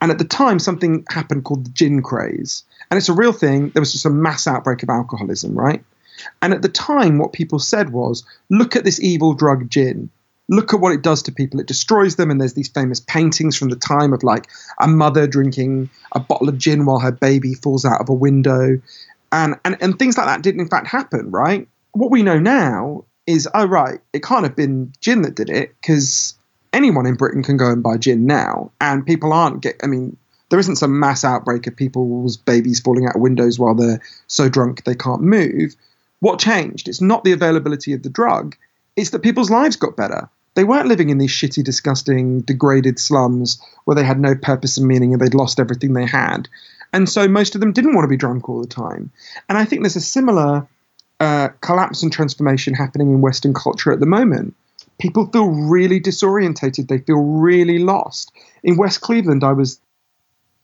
[0.00, 2.64] And at the time, something happened called the gin craze.
[2.92, 3.70] And it's a real thing.
[3.70, 5.82] There was just a mass outbreak of alcoholism, right?
[6.42, 10.10] And at the time, what people said was, look at this evil drug gin.
[10.50, 11.58] Look at what it does to people.
[11.58, 12.30] It destroys them.
[12.30, 14.46] And there's these famous paintings from the time of like
[14.78, 18.78] a mother drinking a bottle of gin while her baby falls out of a window.
[19.32, 21.66] And, and, and things like that didn't in fact happen, right?
[21.92, 25.74] What we know now is, oh, right, it can't have been gin that did it
[25.80, 26.34] because
[26.74, 28.70] anyone in Britain can go and buy gin now.
[28.82, 30.18] And people aren't get, I mean,
[30.52, 34.50] there isn't some mass outbreak of people's babies falling out of windows while they're so
[34.50, 35.74] drunk they can't move.
[36.20, 36.88] What changed?
[36.88, 38.54] It's not the availability of the drug,
[38.94, 40.28] it's that people's lives got better.
[40.52, 44.86] They weren't living in these shitty, disgusting, degraded slums where they had no purpose and
[44.86, 46.50] meaning and they'd lost everything they had.
[46.92, 49.10] And so most of them didn't want to be drunk all the time.
[49.48, 50.68] And I think there's a similar
[51.18, 54.54] uh, collapse and transformation happening in Western culture at the moment.
[54.98, 56.88] People feel really disorientated.
[56.88, 58.32] They feel really lost.
[58.62, 59.80] In West Cleveland, I was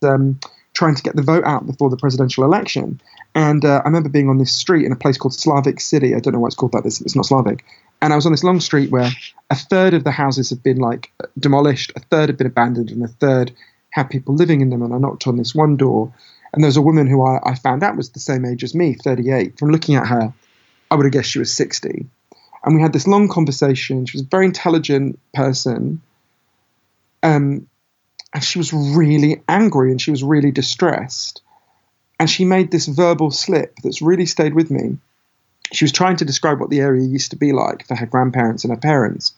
[0.02, 0.38] um,
[0.74, 3.00] trying to get the vote out before the presidential election.
[3.34, 6.14] And uh, I remember being on this street in a place called Slavic City.
[6.14, 6.86] I don't know why it's called that.
[6.86, 7.64] It's, it's not Slavic.
[8.00, 9.10] And I was on this long street where
[9.50, 13.04] a third of the houses had been like demolished, a third had been abandoned, and
[13.04, 13.52] a third
[13.90, 14.82] had people living in them.
[14.82, 16.12] And I knocked on this one door,
[16.52, 18.74] and there was a woman who I, I found out was the same age as
[18.74, 19.58] me, 38.
[19.58, 20.32] From looking at her,
[20.90, 22.06] I would have guessed she was 60.
[22.64, 24.06] And we had this long conversation.
[24.06, 26.02] She was a very intelligent person.
[27.22, 27.68] Um,
[28.32, 31.42] and she was really angry and she was really distressed.
[32.20, 34.98] And she made this verbal slip that's really stayed with me.
[35.72, 38.64] She was trying to describe what the area used to be like for her grandparents
[38.64, 39.34] and her parents.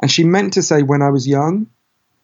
[0.00, 1.66] And she meant to say when I was young,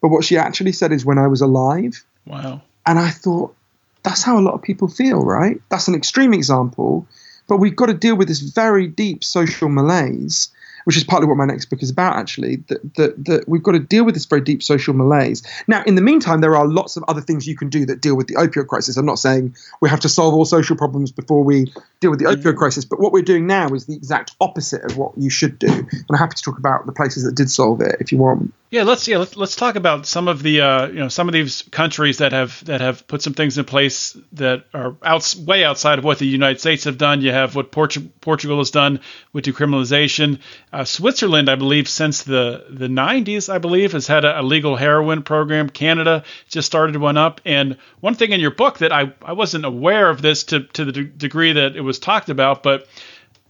[0.01, 2.05] but what she actually said is when I was alive.
[2.27, 2.63] Wow.
[2.87, 3.55] And I thought,
[4.03, 5.61] that's how a lot of people feel, right?
[5.69, 7.09] That's an extreme example,
[7.49, 10.51] but we've got to deal with this very deep social malaise
[10.87, 13.73] which is partly what my next book is about, actually, that, that, that we've got
[13.73, 15.43] to deal with this very deep social malaise.
[15.67, 18.17] Now, in the meantime, there are lots of other things you can do that deal
[18.17, 18.97] with the opioid crisis.
[18.97, 22.27] I'm not saying we have to solve all social problems before we deal with the
[22.27, 22.59] opioid Mm-hmm.
[22.59, 25.67] crisis, but what we're doing now is the exact opposite of what you should do.
[25.69, 28.55] And I'm happy to talk about the places that did solve it if you want.
[28.71, 31.33] Yeah, let's yeah let's, let's talk about some of the uh, you know some of
[31.33, 35.65] these countries that have that have put some things in place that are out way
[35.65, 37.21] outside of what the United States have done.
[37.21, 39.01] You have what Portu- Portugal has done
[39.33, 40.41] with decriminalization.
[40.77, 44.77] Uh, Switzerland, I believe, since the the 90s, I believe, has had a, a legal
[44.77, 45.71] heroin program.
[45.71, 47.41] Canada just started one up.
[47.47, 50.85] And one thing in your book that I I wasn't aware of this to to
[50.85, 52.89] the de- degree that it was talked about, but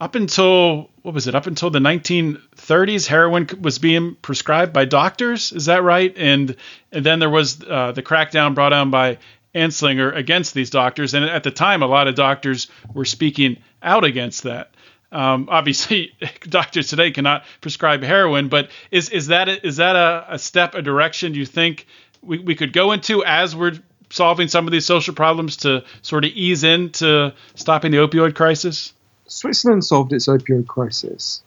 [0.01, 1.35] up until what was it?
[1.35, 5.51] Up until the 1930s, heroin was being prescribed by doctors.
[5.51, 6.15] Is that right?
[6.17, 6.55] And
[6.93, 9.19] and then there was uh, the crackdown brought on by
[9.53, 11.13] Anslinger against these doctors.
[11.13, 14.71] And at the time, a lot of doctors were speaking out against that.
[15.13, 20.35] Um, obviously, doctors today cannot prescribe heroin, but is is that a, is that a,
[20.35, 21.87] a step, a direction you think
[22.23, 23.79] we, we could go into as we're
[24.11, 28.93] solving some of these social problems to sort of ease into stopping the opioid crisis?
[29.29, 31.43] Switzerland solved its opioid crisis,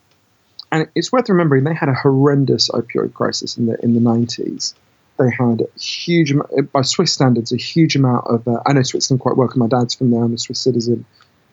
[0.72, 4.76] and it's worth remembering they had a horrendous opioid crisis in the in the nineties.
[5.18, 8.48] They had a huge, am- by Swiss standards, a huge amount of.
[8.48, 9.50] Uh, I know Switzerland quite well.
[9.50, 10.24] 'cause My dad's from there.
[10.24, 11.04] I'm a Swiss citizen,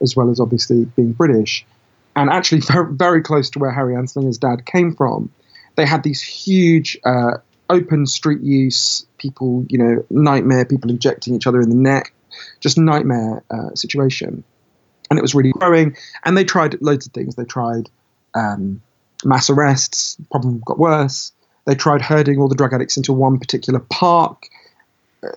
[0.01, 1.67] as well as obviously being British,
[2.17, 5.31] and actually very, close to where Harry Anslinger's dad came from.
[5.77, 7.39] They had these huge uh,
[7.71, 12.13] open street use people, you know, nightmare people injecting each other in the neck,
[12.61, 14.43] just nightmare uh, situation
[15.11, 15.97] and it was really growing.
[16.25, 17.35] And they tried loads of things.
[17.35, 17.89] They tried
[18.35, 18.83] um,
[19.25, 20.17] mass arrests.
[20.31, 21.33] Problem got worse.
[21.65, 24.49] They tried herding all the drug addicts into one particular park.
[25.23, 25.31] Uh,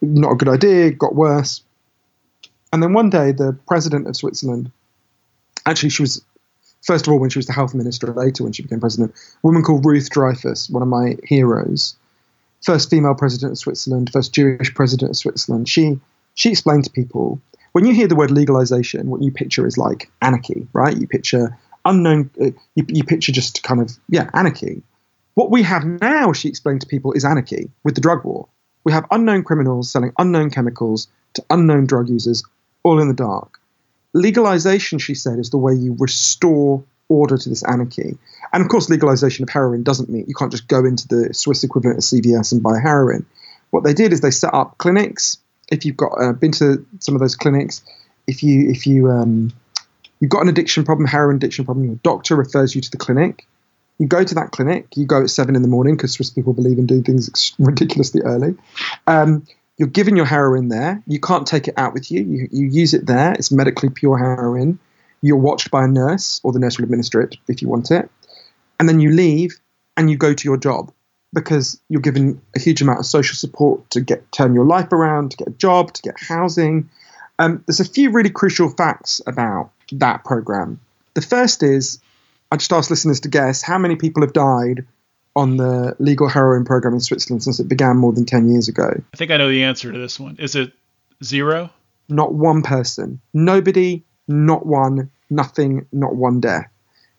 [0.00, 0.90] not a good idea.
[0.90, 1.62] Got worse.
[2.72, 4.70] And then one day, the president of Switzerland,
[5.68, 6.24] actually, she was
[6.82, 9.46] first of all when she was the health minister, later when she became president, a
[9.46, 11.96] woman called Ruth Dreifuss, one of my heroes,
[12.62, 15.68] first female president of Switzerland, first Jewish president of Switzerland.
[15.68, 16.00] She
[16.34, 17.40] she explained to people
[17.72, 20.96] when you hear the word legalization, what you picture is like anarchy, right?
[20.96, 24.82] You picture unknown, uh, you, you picture just kind of, yeah, anarchy.
[25.34, 28.48] What we have now, she explained to people, is anarchy with the drug war.
[28.84, 32.42] We have unknown criminals selling unknown chemicals to unknown drug users,
[32.82, 33.57] all in the dark.
[34.14, 38.18] Legalization, she said, is the way you restore order to this anarchy.
[38.52, 41.64] And of course, legalization of heroin doesn't mean you can't just go into the Swiss
[41.64, 43.26] equivalent of CVS and buy heroin.
[43.70, 45.38] what they did is they set up clinics.
[45.70, 47.82] If you've got uh, been to some of those clinics,
[48.26, 49.52] if you if you um,
[50.20, 53.46] you've got an addiction problem, heroin addiction problem, your doctor refers you to the clinic.
[53.98, 54.86] You go to that clinic.
[54.96, 58.22] You go at seven in the morning because Swiss people believe in doing things ridiculously
[58.22, 58.56] early.
[59.06, 59.46] Um,
[59.78, 61.02] you're given your heroin there.
[61.06, 62.22] You can't take it out with you.
[62.22, 63.32] You, you use it there.
[63.32, 64.80] It's medically pure heroin.
[65.22, 68.10] You're watched by a nurse, or the nurse will administer it if you want it.
[68.78, 69.58] And then you leave
[69.96, 70.92] and you go to your job
[71.32, 75.32] because you're given a huge amount of social support to get turn your life around,
[75.32, 76.90] to get a job, to get housing.
[77.38, 80.80] Um, there's a few really crucial facts about that program.
[81.14, 82.00] The first is
[82.50, 84.86] I just asked listeners to guess how many people have died
[85.38, 88.90] on the legal heroin program in Switzerland since it began more than 10 years ago.
[89.14, 90.36] I think I know the answer to this one.
[90.40, 90.72] Is it
[91.22, 91.70] zero?
[92.08, 93.20] Not one person.
[93.32, 96.68] Nobody, not one, nothing, not one death.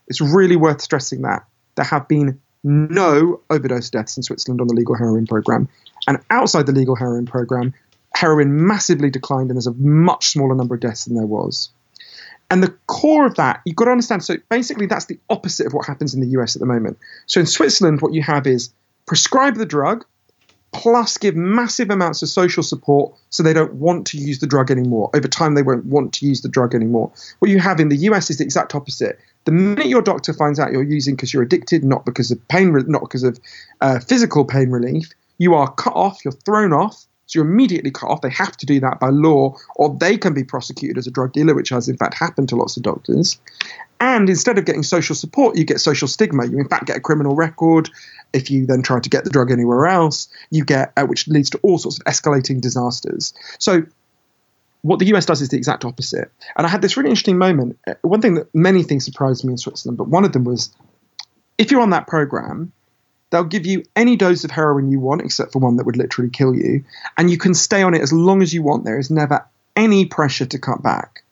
[0.09, 1.45] It's really worth stressing that.
[1.75, 5.69] There have been no overdose deaths in Switzerland on the legal heroin program.
[6.05, 7.73] And outside the legal heroin program,
[8.13, 11.69] heroin massively declined and there's a much smaller number of deaths than there was.
[12.51, 14.23] And the core of that, you've got to understand.
[14.23, 16.97] So basically, that's the opposite of what happens in the US at the moment.
[17.27, 18.73] So in Switzerland, what you have is
[19.05, 20.05] prescribe the drug,
[20.71, 24.71] plus give massive amounts of social support so they don't want to use the drug
[24.71, 25.09] anymore.
[25.13, 27.11] Over time, they won't want to use the drug anymore.
[27.39, 29.19] What you have in the US is the exact opposite.
[29.45, 32.73] The minute your doctor finds out you're using because you're addicted, not because of pain,
[32.87, 33.39] not because of
[33.81, 38.09] uh, physical pain relief, you are cut off, you're thrown off, so you're immediately cut
[38.09, 38.21] off.
[38.21, 41.31] They have to do that by law, or they can be prosecuted as a drug
[41.31, 43.39] dealer, which has in fact happened to lots of doctors.
[43.99, 46.47] And instead of getting social support, you get social stigma.
[46.47, 47.91] You in fact get a criminal record.
[48.33, 51.51] If you then try to get the drug anywhere else, you get uh, which leads
[51.51, 53.35] to all sorts of escalating disasters.
[53.59, 53.83] So
[54.81, 56.31] what the US does is the exact opposite.
[56.57, 57.77] And I had this really interesting moment.
[57.85, 60.75] Uh, one thing that many things surprised me in Switzerland, but one of them was
[61.59, 62.71] if you're on that program,
[63.29, 66.29] They'll give you any dose of heroin you want, except for one that would literally
[66.29, 66.83] kill you,
[67.17, 68.85] and you can stay on it as long as you want.
[68.85, 71.23] There is never any pressure to cut back.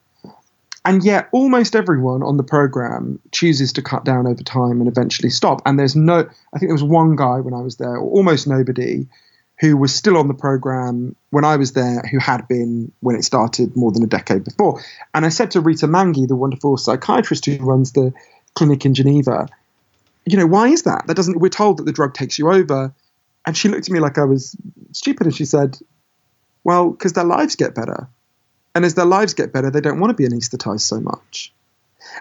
[0.86, 5.30] And yet, almost everyone on the program chooses to cut down over time and eventually
[5.30, 5.62] stop.
[5.66, 8.48] And there's no, I think there was one guy when I was there, or almost
[8.48, 9.08] nobody,
[9.60, 13.26] who was still on the program when I was there, who had been when it
[13.26, 14.82] started more than a decade before.
[15.14, 18.14] And I said to Rita Mangi, the wonderful psychiatrist who runs the
[18.54, 19.50] clinic in Geneva,
[20.28, 21.08] you know, why is that?
[21.08, 21.40] That doesn't.
[21.40, 22.94] We're told that the drug takes you over,
[23.46, 24.56] and she looked at me like I was
[24.92, 25.78] stupid, and she said,
[26.64, 28.10] "Well, because their lives get better,
[28.76, 31.54] and as their lives get better, they don't want to be anaesthetized so much."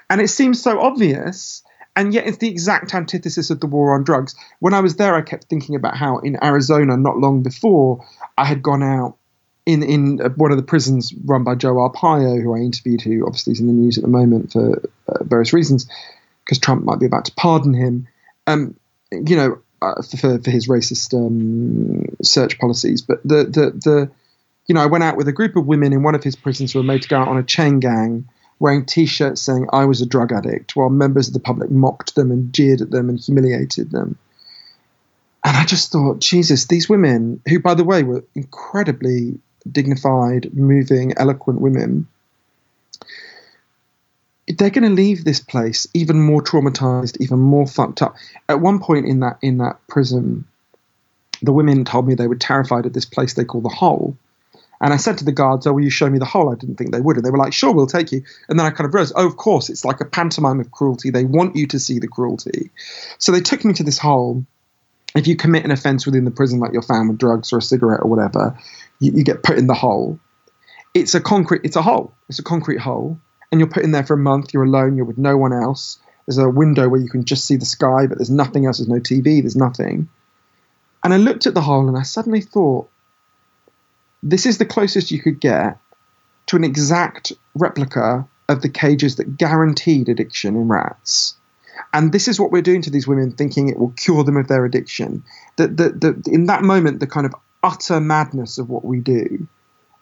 [0.09, 1.65] And it seems so obvious,
[1.97, 4.37] and yet it's the exact antithesis of the war on drugs.
[4.61, 8.07] When I was there, I kept thinking about how in Arizona, not long before,
[8.39, 9.17] I had gone out
[9.65, 13.55] in in one of the prisons run by Joe Arpaio, who I interviewed, who obviously
[13.55, 15.89] is in the news at the moment for uh, various reasons
[16.47, 18.07] because Trump might be about to pardon him,
[18.47, 18.77] um,
[19.11, 23.03] you know, uh, for, for his racist um, search policies.
[23.03, 24.11] But the, the, the,
[24.67, 26.73] you know, I went out with a group of women in one of his prisons
[26.73, 28.29] who were made to go out on a chain gang
[28.59, 32.31] wearing T-shirts saying I was a drug addict, while members of the public mocked them
[32.31, 34.17] and jeered at them and humiliated them.
[35.45, 39.39] And I just thought, Jesus, these women, who, by the way, were incredibly
[39.71, 42.07] dignified, moving, eloquent women,
[44.49, 48.17] they're going to leave this place even more traumatized, even more fucked up.
[48.49, 50.45] At one point in that in that prison,
[51.43, 54.17] the women told me they were terrified of this place they call the hole.
[54.81, 56.77] And I said to the guards, "Oh, will you show me the hole?" I didn't
[56.77, 58.87] think they would, and they were like, "Sure, we'll take you." And then I kind
[58.87, 61.11] of realized, "Oh, of course, it's like a pantomime of cruelty.
[61.11, 62.71] They want you to see the cruelty."
[63.19, 64.45] So they took me to this hole.
[65.15, 67.63] If you commit an offence within the prison, like you're found with drugs or a
[67.63, 68.59] cigarette or whatever,
[69.01, 70.21] you, you get put in the hole.
[70.93, 71.63] It's a concrete.
[71.65, 72.13] It's a hole.
[72.29, 73.19] It's a concrete hole
[73.51, 74.53] and you're put in there for a month.
[74.53, 74.97] You're alone.
[74.97, 75.99] You're with no one else.
[76.27, 78.79] There's a window where you can just see the sky, but there's nothing else.
[78.79, 79.43] There's no TV.
[79.43, 80.09] There's nothing.
[81.05, 82.89] And I looked at the hole and I suddenly thought,
[84.23, 85.79] this is the closest you could get
[86.47, 91.37] to an exact replica of the cages that guaranteed addiction in rats.
[91.93, 94.49] And this is what we're doing to these women, thinking it will cure them of
[94.49, 95.25] their addiction.
[95.57, 99.47] That, that, that in that moment, the kind of utter madness of what we do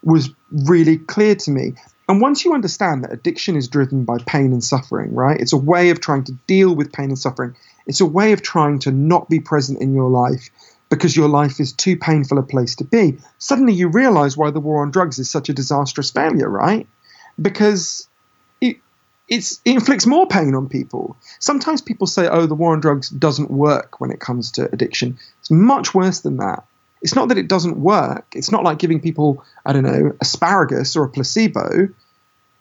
[0.03, 1.75] was really clear to me.
[2.09, 5.41] And once you understand that addiction is driven by pain and suffering, right?
[5.41, 7.57] It's a way of trying to deal with pain and suffering.
[7.87, 10.51] It's a way of trying to not be present in your life
[10.91, 13.19] because your life is too painful a place to be.
[13.39, 16.87] Suddenly you realize why the war on drugs is such a disastrous failure, right?
[17.41, 18.07] Because
[18.61, 18.77] it,
[19.27, 21.17] it inflicts more pain on people.
[21.39, 25.19] Sometimes people say, oh, the war on drugs doesn't work when it comes to addiction.
[25.41, 26.65] It's much worse than that.
[27.05, 28.33] It's not that it doesn't work.
[28.35, 31.91] It's not like giving people, I don't know, asparagus or a placebo.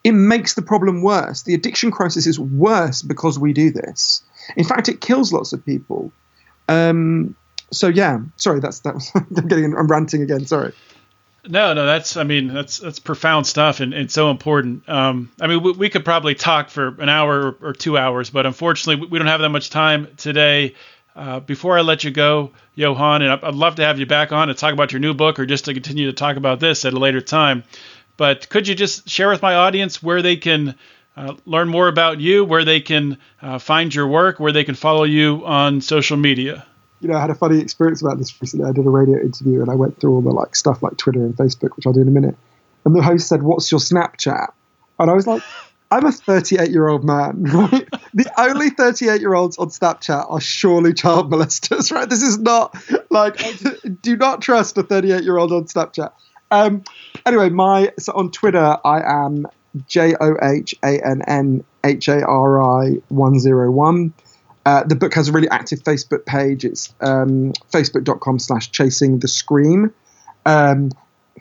[0.04, 1.44] It makes the problem worse.
[1.44, 4.22] The addiction crisis is worse because we do this.
[4.58, 6.12] In fact, it kills lots of people.
[6.68, 7.38] Um,
[7.72, 10.46] so yeah, sorry, that's that was I'm getting I'm ranting again.
[10.46, 10.74] Sorry.
[11.48, 14.88] No, no, that's I mean that's that's profound stuff and, and so important.
[14.90, 18.30] Um, I mean we, we could probably talk for an hour or, or two hours,
[18.30, 20.76] but unfortunately we don't have that much time today.
[21.16, 24.48] Uh, before I let you go, Johann, and I'd love to have you back on
[24.48, 26.94] to talk about your new book or just to continue to talk about this at
[26.94, 27.64] a later time.
[28.18, 30.76] But could you just share with my audience where they can
[31.16, 34.76] uh, learn more about you, where they can uh, find your work, where they can
[34.76, 36.66] follow you on social media?
[37.02, 38.66] You know, I had a funny experience about this recently.
[38.68, 41.24] I did a radio interview and I went through all the like stuff like Twitter
[41.24, 42.36] and Facebook, which I'll do in a minute.
[42.86, 44.52] And the host said, "What's your Snapchat?"
[45.00, 45.44] And I was like,
[45.94, 47.88] I'm a 38 year old man, right?
[48.16, 52.08] The only 38 year olds on Snapchat are surely child molesters, right?
[52.08, 52.76] This is not
[53.10, 53.42] like,
[54.02, 56.12] do not trust a 38 year old on Snapchat.
[56.52, 56.84] Um,
[57.26, 59.48] anyway, my so on Twitter, I am
[59.88, 64.14] J O H A N N H A R I 101.
[64.66, 66.66] Uh, the book has a really active Facebook page.
[66.66, 69.94] It's um, facebook.com slash chasing the scream.
[70.46, 70.92] Um,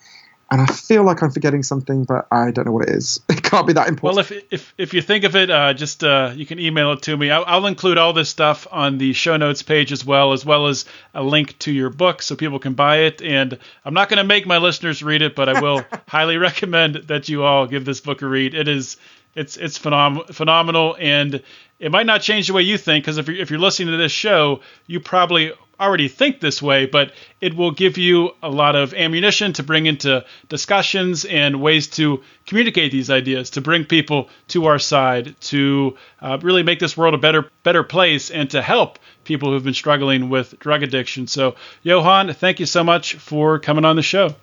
[0.50, 3.20] and I feel like I'm forgetting something, but I don't know what it is.
[3.30, 4.04] It can't be that important.
[4.04, 7.02] Well, if if if you think of it, uh, just uh, you can email it
[7.04, 7.32] to me.
[7.32, 10.68] I'll, I'll, include all this stuff on the show notes page as well, as well
[10.68, 13.22] as a link to your book so people can buy it.
[13.22, 16.95] And I'm not going to make my listeners read it, but I will highly recommend
[17.08, 18.54] that you all give this book a read.
[18.54, 18.98] It is
[19.36, 21.41] it's it's phenom- phenomenal, and
[21.80, 23.98] it might not change the way you think because if you're if you're listening to
[23.98, 27.11] this show, you probably already think this way, but
[27.41, 32.23] it will give you a lot of ammunition to bring into discussions and ways to
[32.45, 37.13] communicate these ideas, to bring people to our side, to uh, really make this world
[37.13, 41.28] a better better place, and to help people who've been struggling with drug addiction.
[41.28, 44.36] So, Johann, thank you so much for coming on the show.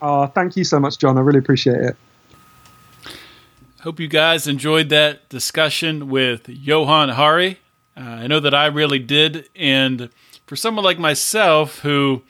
[0.00, 1.18] Uh, thank you so much, John.
[1.18, 1.96] I really appreciate it.
[3.80, 7.58] Hope you guys enjoyed that discussion with Johann Hari.
[7.96, 10.10] Uh, I know that I really did, and
[10.46, 12.22] for someone like myself who,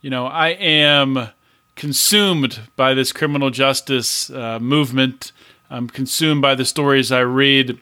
[0.00, 1.28] you know, I am
[1.76, 5.32] consumed by this criminal justice uh, movement.
[5.70, 7.78] I'm consumed by the stories I read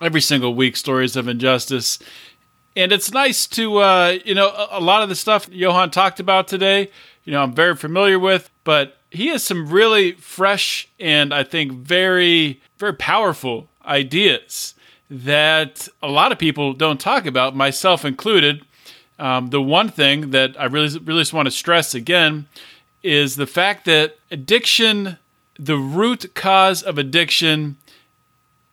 [0.00, 1.98] every single week, stories of injustice.
[2.74, 6.18] And it's nice to, uh, you know, a, a lot of the stuff Johann talked
[6.18, 6.90] about today,
[7.24, 11.72] you know, I'm very familiar with, but he has some really fresh and I think
[11.72, 14.74] very, very powerful ideas
[15.10, 18.64] that a lot of people don't talk about, myself included.
[19.18, 22.46] Um, the one thing that I really, really just want to stress again
[23.02, 25.18] is the fact that addiction,
[25.58, 27.76] the root cause of addiction,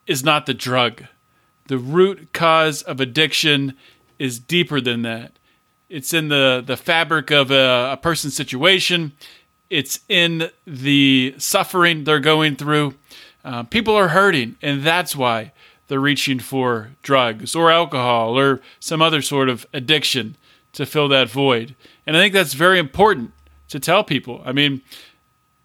[0.06, 1.04] is not the drug.
[1.68, 3.74] The root cause of addiction
[4.18, 5.32] is deeper than that.
[5.88, 9.12] It's in the, the fabric of a, a person's situation.
[9.68, 12.94] It's in the suffering they're going through.
[13.44, 15.52] Uh, people are hurting, and that's why
[15.90, 20.36] they're reaching for drugs or alcohol or some other sort of addiction
[20.72, 21.74] to fill that void.
[22.06, 23.32] And I think that's very important
[23.70, 24.40] to tell people.
[24.44, 24.82] I mean,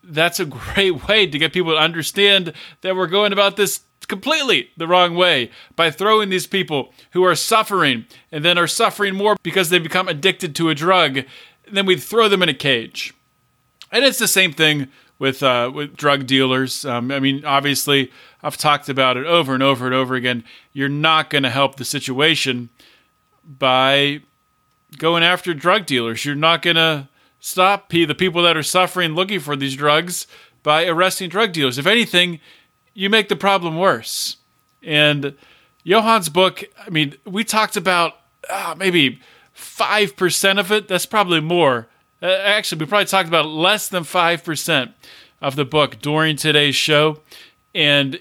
[0.03, 4.71] that's a great way to get people to understand that we're going about this completely
[4.76, 9.36] the wrong way by throwing these people who are suffering and then are suffering more
[9.43, 11.19] because they become addicted to a drug.
[11.71, 13.13] Then we throw them in a cage.
[13.91, 14.88] And it's the same thing
[15.19, 16.84] with uh, with drug dealers.
[16.86, 18.11] Um, I mean, obviously,
[18.45, 20.43] I've talked about it over and over and over again.
[20.71, 22.69] You're not going to help the situation
[23.43, 24.21] by
[24.99, 26.23] going after drug dealers.
[26.25, 30.27] You're not going to stop the people that are suffering looking for these drugs
[30.61, 31.79] by arresting drug dealers.
[31.79, 32.39] If anything,
[32.93, 34.37] you make the problem worse.
[34.83, 35.35] And
[35.83, 38.13] Johann's book, I mean, we talked about
[38.47, 39.21] uh, maybe
[39.57, 40.87] 5% of it.
[40.87, 41.87] That's probably more.
[42.21, 44.93] Uh, actually, we probably talked about less than 5%
[45.41, 47.21] of the book during today's show.
[47.73, 48.19] And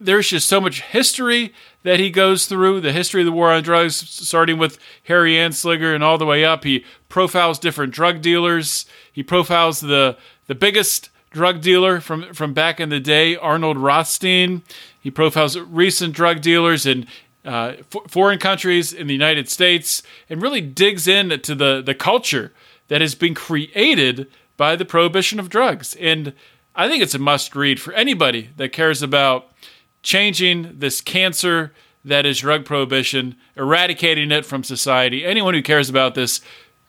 [0.00, 3.62] there's just so much history that he goes through the history of the war on
[3.62, 6.64] drugs, starting with Harry Anslinger and all the way up.
[6.64, 8.86] He profiles different drug dealers.
[9.12, 10.16] He profiles the
[10.46, 14.62] the biggest drug dealer from from back in the day, Arnold Rothstein.
[15.00, 17.06] He profiles recent drug dealers in
[17.44, 17.74] uh,
[18.08, 22.52] foreign countries in the United States, and really digs into the the culture
[22.88, 24.26] that has been created
[24.56, 25.94] by the prohibition of drugs.
[26.00, 26.32] And
[26.74, 29.48] I think it's a must read for anybody that cares about
[30.06, 31.72] changing this cancer
[32.04, 35.24] that is drug prohibition, eradicating it from society.
[35.24, 36.40] Anyone who cares about this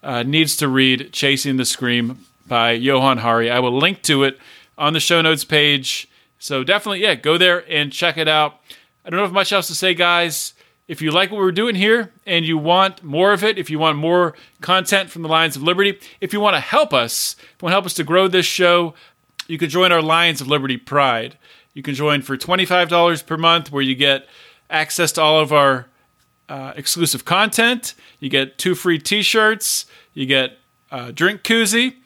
[0.03, 3.49] uh, needs to read Chasing the Scream by Johann Hari.
[3.49, 4.37] I will link to it
[4.77, 6.07] on the show notes page.
[6.37, 8.59] So definitely, yeah, go there and check it out.
[9.03, 10.53] I don't have much else to say, guys.
[10.87, 13.79] If you like what we're doing here and you want more of it, if you
[13.79, 17.61] want more content from the Lions of Liberty, if you want to help us, if
[17.61, 18.93] you want to help us to grow this show,
[19.47, 21.35] you can join our Lions of Liberty Pride.
[21.77, 24.27] You can join for $25 per month, where you get
[24.67, 25.85] access to all of our
[26.49, 27.93] uh, exclusive content.
[28.19, 30.57] You get two free t shirts, you get
[30.89, 31.97] a drink koozie,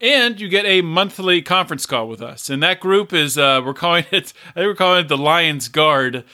[0.00, 2.48] and you get a monthly conference call with us.
[2.48, 5.68] And that group is, uh, we're calling it, I think we're calling it the Lions
[5.68, 6.24] Guard.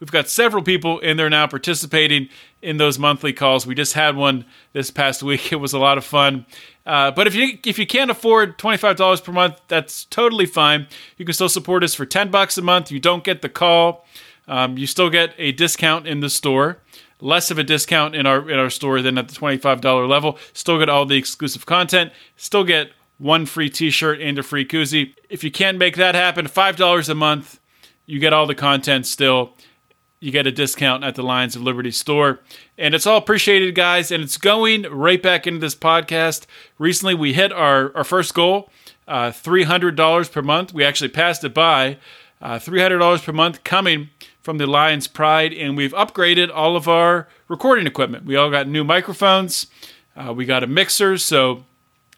[0.00, 2.28] We've got several people in there now participating
[2.60, 3.68] in those monthly calls.
[3.68, 5.52] We just had one this past week.
[5.52, 6.44] It was a lot of fun.
[6.86, 10.46] Uh, but if you if you can't afford twenty five dollars per month, that's totally
[10.46, 10.86] fine.
[11.16, 12.92] You can still support us for ten bucks a month.
[12.92, 14.06] You don't get the call.
[14.46, 16.78] Um, you still get a discount in the store,
[17.20, 20.06] less of a discount in our in our store than at the twenty five dollar
[20.06, 20.38] level.
[20.52, 22.12] Still get all the exclusive content.
[22.36, 25.14] Still get one free T shirt and a free koozie.
[25.28, 27.58] If you can't make that happen, five dollars a month,
[28.06, 29.54] you get all the content still
[30.20, 32.40] you get a discount at the Lions of Liberty store.
[32.78, 34.10] And it's all appreciated, guys.
[34.10, 36.46] And it's going right back into this podcast.
[36.78, 38.70] Recently, we hit our, our first goal
[39.06, 40.72] uh, $300 per month.
[40.72, 41.98] We actually passed it by.
[42.40, 44.10] Uh, $300 per month coming
[44.42, 45.52] from the Lions Pride.
[45.52, 48.24] And we've upgraded all of our recording equipment.
[48.24, 49.66] We all got new microphones,
[50.16, 51.18] uh, we got a mixer.
[51.18, 51.64] So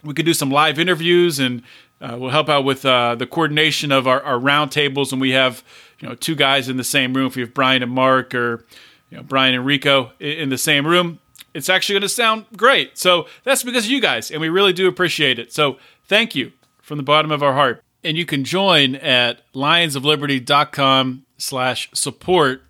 [0.05, 1.62] we could do some live interviews and
[2.01, 5.64] uh, we'll help out with uh, the coordination of our, our roundtables And we have
[6.01, 7.26] you know two guys in the same room.
[7.26, 8.64] If you have Brian and Marc or
[9.11, 11.18] you know Brian and Rico in the same room,
[11.55, 12.99] it's actually going to sound great.
[12.99, 15.53] So that's because of you guys, and we really do appreciate it.
[15.53, 17.82] So thank you from the bottom of our heart.
[18.05, 22.62] And you can join at lionsofliberty.com slash support.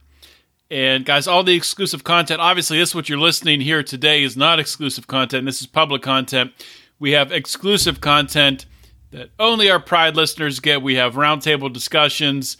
[0.70, 4.58] And guys, all the exclusive content, obviously, this what you're listening here today is not
[4.58, 5.46] exclusive content.
[5.46, 6.52] This is public content.
[6.98, 8.66] We have exclusive content
[9.10, 10.82] that only our Pride listeners get.
[10.82, 12.58] We have roundtable discussions,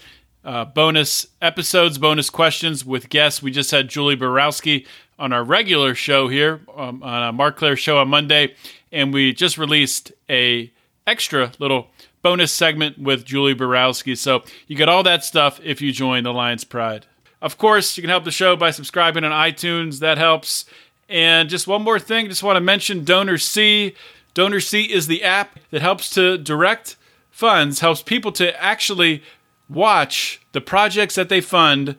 [0.49, 3.43] uh, bonus episodes, bonus questions with guests.
[3.43, 4.87] We just had Julie Borowski
[5.19, 8.55] on our regular show here um, on a Marc Clair show on Monday,
[8.91, 10.73] and we just released a
[11.07, 11.89] extra little
[12.23, 14.15] bonus segment with Julie Borowski.
[14.15, 17.05] So you get all that stuff if you join the Lions Pride.
[17.43, 19.99] Of course, you can help the show by subscribing on iTunes.
[19.99, 20.65] That helps.
[21.11, 23.95] And just one more thing, just want to mention DonorSee.
[24.33, 26.97] Donor C is the app that helps to direct
[27.31, 29.23] funds, helps people to actually
[29.69, 31.97] watch the projects that they fund,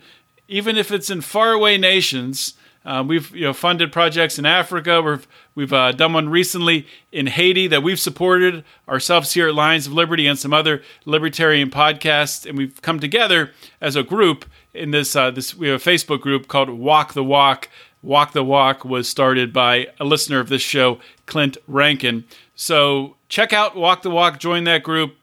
[0.47, 2.53] even if it's in faraway nations.
[2.85, 5.01] Uh, we've you know funded projects in Africa.
[5.01, 9.85] We've we've uh, done one recently in Haiti that we've supported ourselves here at Lions
[9.85, 13.51] of Liberty and some other libertarian podcasts, and we've come together
[13.81, 17.23] as a group in this uh, this we have a Facebook group called Walk the
[17.23, 17.69] Walk.
[18.01, 22.23] Walk the Walk was started by a listener of this show, Clint Rankin.
[22.55, 24.39] So check out Walk the Walk.
[24.39, 25.18] Join that group.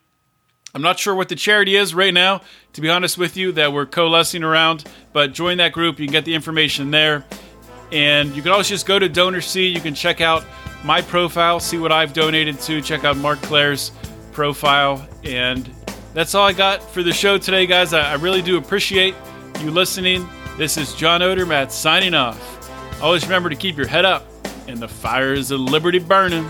[0.76, 2.42] I'm not sure what the charity is right now,
[2.74, 5.98] to be honest with you, that we're coalescing around, but join that group.
[5.98, 7.24] You can get the information there.
[7.92, 9.72] And you can always just go to DonorSee.
[9.72, 10.44] You can check out
[10.84, 13.90] my profile, see what I've donated to, check out Marc Clair's
[14.32, 15.08] profile.
[15.24, 15.66] And
[16.12, 17.94] that's all I got for the show today, guys.
[17.94, 19.14] I, I really do appreciate
[19.60, 20.28] you listening.
[20.58, 23.00] This is John Odermatt signing off.
[23.00, 24.26] Always remember to keep your head up
[24.68, 26.46] and the fires of liberty burning.